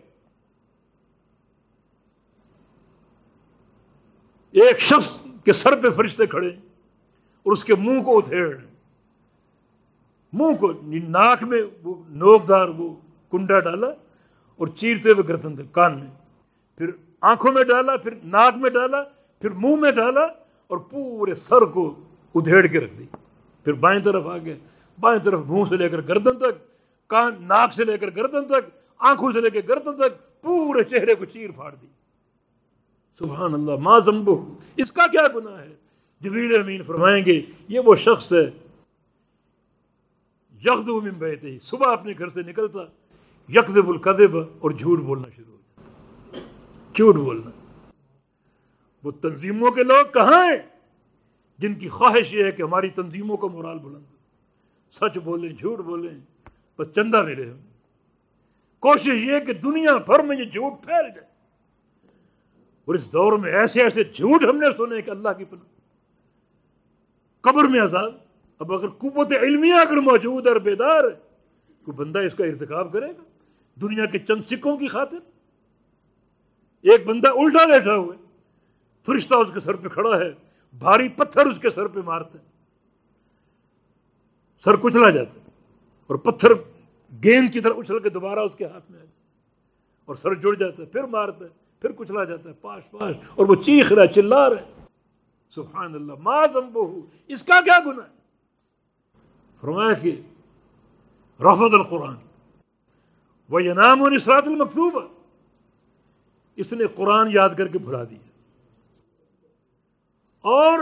[4.54, 5.10] ایک شخص
[5.44, 8.48] کے سر پہ فرشتے کھڑے اور اس کے منہ کو اتھیڑ
[10.34, 12.94] منہ کو یعنی ناک میں وہ نوکدار وہ
[13.34, 13.88] کنڈا ڈالا
[14.60, 16.10] اور چیرتے ہوئے گردن تھے کان میں
[16.80, 16.90] پھر
[17.22, 19.02] آنکھوں میں ڈالا، پھر ناک میں ڈالا،
[19.42, 20.22] پھر منہ میں ڈالا
[20.68, 21.84] اور پورے سر کو
[22.36, 23.06] ادھیڑ کے رکھ دی
[23.64, 24.58] پھر بائیں طرف آ گئے
[25.00, 26.56] بائیں طرف منہ سے لے کر گردن تک،
[27.08, 31.16] کان ناک سے لے کر گردن تک، آنکھوں سے لے کے گردن تک، پورے چہرے
[31.16, 31.88] کو چیر پھاڑ دی۔
[33.20, 35.76] سبحان اللہ، ما زمبو اس کا کیا گناہ ہے؟
[36.22, 38.52] جبریل امین فرمائیں گے، یہ وہ شخص ہے
[40.66, 42.80] یکدو من بیتے ہی صبح اپنے گھر سے نکلتا
[43.50, 46.40] یکدب القدب اور جھوٹ بولنا شروع ہو جاتا۔
[46.96, 47.50] جھوٹ بولنا۔
[49.04, 50.79] وہ تنظیموں کے لوگ کہاں ہیں؟
[51.60, 54.04] جن کی خواہش یہ ہے کہ ہماری تنظیموں کا مرال بلند
[54.92, 56.20] سچ بولیں، جھوٹ بولیں،
[56.78, 57.58] بس چندہ ملے ہم
[58.80, 61.28] کوشش یہ کہ دنیا بھر میں یہ جھوٹ پھیل جائے۔
[62.86, 65.64] اور اس دور میں ایسے ایسے جھوٹ ہم نے سنے کہ اللہ کی پناہ۔
[67.42, 68.14] قبر میں عذاب۔
[68.60, 71.16] اب اگر قوت علمیہ اگر موجود اور بیدار ہے،
[71.84, 73.24] کوئی بندہ اس کا ارتکاب کرے گا؟
[73.82, 75.18] دنیا کے چند سکوں کی خاطر۔
[76.82, 78.26] ایک بندہ الٹا بیٹھا ہوا ہے
[79.06, 82.38] فرشتہ اس کے سر پہ کھڑا ہے۔ بھاری پتھر اس کے سر پہ مارتا
[84.64, 85.40] سر کچلا جاتا
[86.08, 86.50] اور پتھر
[87.24, 89.22] گیند کی طرح اچھل کے دوبارہ اس کے ہاتھ میں آ جاتا
[90.06, 93.48] اور سر جڑ جاتا ہے، پھر مارتا ہے، پھر کچلا جاتا ہے، پاش پاش، اور
[93.48, 94.86] وہ چیخ رہا ہے، چلا رہا ہے۔
[95.50, 98.18] سبحان اللہ، ما زمبو اس کا کیا گناہ ہے؟
[99.62, 100.22] فرمایا کہ
[101.40, 102.16] رفض القرآن۔
[103.50, 105.02] وہ ینام و نسرات المکتوبہ
[106.56, 108.29] اس نے قرآن یاد کر کے بھلا دیا۔
[110.42, 110.80] اور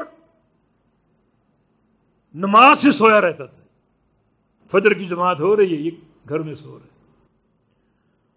[2.33, 3.63] نماز سے سویا رہتا تھا۔
[4.71, 5.91] فجر کی جماعت ہو رہی ہے، یہ
[6.29, 6.97] گھر میں سو رہا ہے۔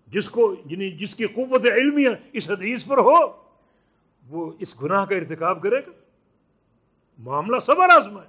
[0.07, 3.43] جس کو یعنی جس کی قوت علمیہ اس حدیث پر ہو،
[4.29, 5.91] وہ اس گناہ کا ارتکاب کرے گا۔
[7.19, 8.29] معاملہ صبر آزما ہے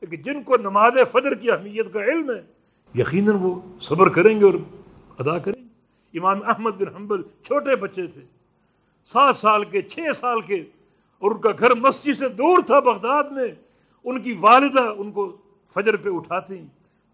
[0.00, 2.42] لیکن جن کو نماز فجر کی اہمیت کا علم ہے،
[3.00, 4.54] یقیناً وہ صبر کریں گے اور
[5.18, 8.22] ادا کریں گے۔ امام احمد بن حنبل چھوٹے بچے تھے۔
[9.06, 10.64] سات سال کے، چھ سال کے
[11.18, 13.48] اور ان کا گھر مسجد سے دور تھا بغداد میں۔
[14.04, 15.36] ان کی والدہ ان کو
[15.74, 16.66] فجر پہ اٹھاتی۔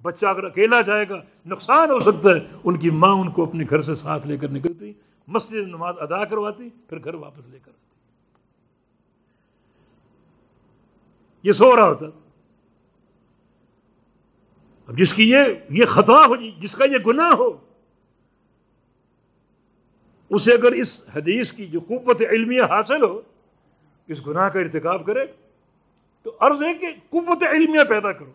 [0.03, 3.65] بچہ اگر اکیلا جائے گا، نقصان ہو سکتا ہے۔ ان کی ماں ان کو اپنے
[3.71, 4.93] گھر سے ساتھ لے کر نکلتی،
[5.27, 7.83] مسجد نماز ادا کرواتی، پھر گھر واپس لے کر آتی۔
[11.43, 12.07] یہ سو رہا ہوتا
[14.87, 15.39] اب جس کی یہ
[15.71, 17.57] یہ خطا ہو جی، جس کا یہ گناہ ہو،
[20.31, 23.21] اسے اگر اس حدیث کی جو قوت علمیہ حاصل ہو
[24.07, 25.27] اس گناہ کا ارتکاب کرے
[26.23, 28.33] تو عرض ہے کہ قوت علمیہ پیدا کرو۔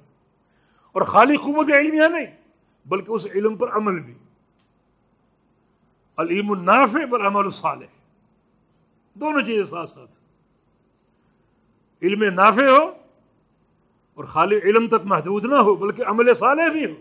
[0.91, 2.26] اور خالی قوت علمیہ نہیں،
[2.85, 4.14] بلکہ اس علم پر عمل بھی۔
[6.18, 7.85] العلم النافع پر عمل الصالح۔
[9.14, 10.18] دونوں چیزیں ساتھ ساتھ۔
[12.02, 12.94] علم نافع ہو
[14.14, 16.95] اور خالی علم تک محدود نہ ہو، بلکہ عمل صالح بھی ہو۔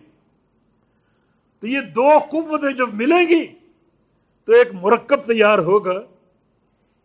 [1.61, 3.47] تو یہ دو قوتیں جب ملیں گی
[4.45, 6.01] تو ایک مرکب تیار ہوگا۔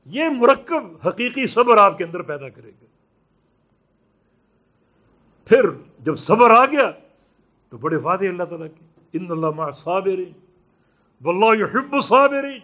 [0.06, 2.86] یہ مرکب حقیقی صبر آپ کے اندر پیدا کرے گا۔
[5.46, 5.70] پھر
[6.00, 6.92] جب صبر آ گیا
[7.70, 10.32] تو بڑے وعدے اللہ تعالیٰ کے۔ ان اللہ مع صابرین،
[11.22, 12.60] واللہ یحب صابرین۔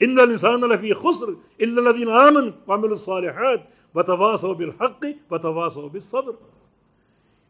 [0.00, 1.28] ان الانسان لفی خسر
[1.58, 3.60] الا الذين امنوا وعملوا الصالحات
[3.94, 6.32] وتواصوا بالحق وتواصوا بالصبر۔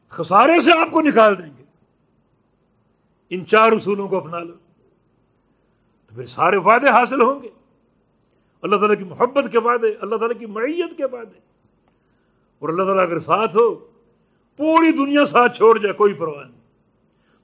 [0.08, 1.64] خسارے سے آپ کو نکال دیں گے۔
[3.30, 4.54] ان چار اصولوں کو اپنا لو
[6.06, 7.48] تو پھر سارے وعدے حاصل ہوں گے۔
[8.62, 11.38] اللہ تعالیٰ کی محبت کے وعدے اللہ تعالیٰ کی معیت کے وعدے
[12.58, 13.74] اور اللہ تعالیٰ اگر ساتھ ہو،
[14.56, 16.60] پوری دنیا ساتھ چھوڑ جائے، کوئی پرواہ نہیں۔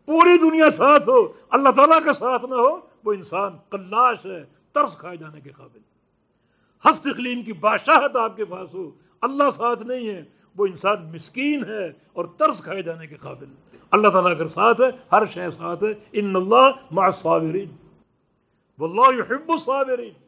[0.07, 4.97] پوری دنیا ساتھ ہو، اللہ تعالیٰ کا ساتھ نہ ہو، وہ انسان کلاش ہے، ترس
[4.97, 5.79] کھائے جانے کے قابل۔
[6.89, 8.91] ہفت اقلیم کی بادشاہت آپ کے پاس ہو،
[9.23, 10.25] اللہ ساتھ نہیں ہے،
[10.57, 13.47] وہ انسان مسکین ہے اور ترس کھائے جانے کے قابل۔
[13.91, 17.69] اللہ تعالیٰ اگر ساتھ ہے، ہر شے ساتھ ہے، ان اللہ مع الصابرین۔
[18.79, 20.24] واللہ یحب الصابرین۔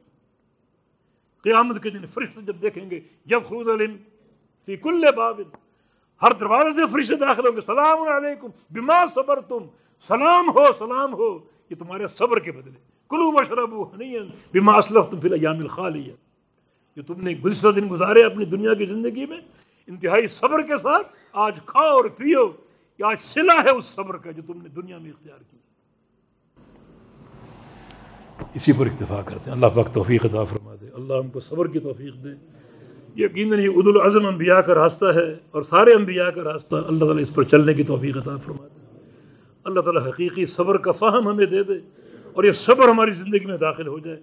[1.42, 3.96] قیامت کے دن فرشتے جب دیکھیں گے، جب خود علم
[4.66, 5.40] فی کل باب،
[6.22, 9.58] ہر دروازے سے فرشتے داخل ہوں گے، سلام علیکم، بما صبر تم
[10.00, 11.38] سلام ہو سلام ہو،
[11.70, 12.78] یہ تمہارے صبر کے بدلے۔
[13.10, 13.70] کلو مشرب
[14.54, 16.12] بما اسلف تم فی الایام الخالیہ۔
[16.96, 19.40] جو تم نے گزشتہ دن گزارے اپنی دنیا کی زندگی میں،
[19.86, 22.52] انتہائی صبر کے ساتھ آج کھاؤ اور پیو،
[22.98, 25.65] یہ آج سلا ہے اس صبر کا جو تم نے دنیا میں اختیار کیا۔
[28.54, 31.66] اسی پر اکتفا کرتے ہیں۔ اللہ پاک توفیق عطا فرما دے اللہ ہم کو صبر
[31.66, 32.28] کی توفیق دے۔
[33.24, 37.22] یقیناً یہ عد العظم انبیاء کا راستہ ہے اور سارے انبیاء کا راستہ اللہ تعالیٰ
[37.22, 38.80] اس پر چلنے کی توفیق عطا فرما دے
[39.64, 41.72] اللہ تعالیٰ حقیقی صبر کا فہم ہمیں دے دے
[42.32, 44.16] اور یہ صبر ہماری زندگی میں داخل ہو جائے۔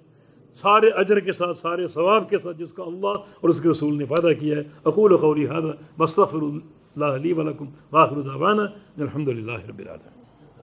[0.55, 3.97] سارے اجر کے ساتھ، سارے ثواب کے ساتھ جس کا اللہ اور اس کے رسول
[3.97, 8.63] نے پیدا کیا ہے۔ اقول قولی هذا مستغفر اللہ علی ولکم واخر دعوانا
[8.97, 10.22] الحمد للہ رب العالمین۔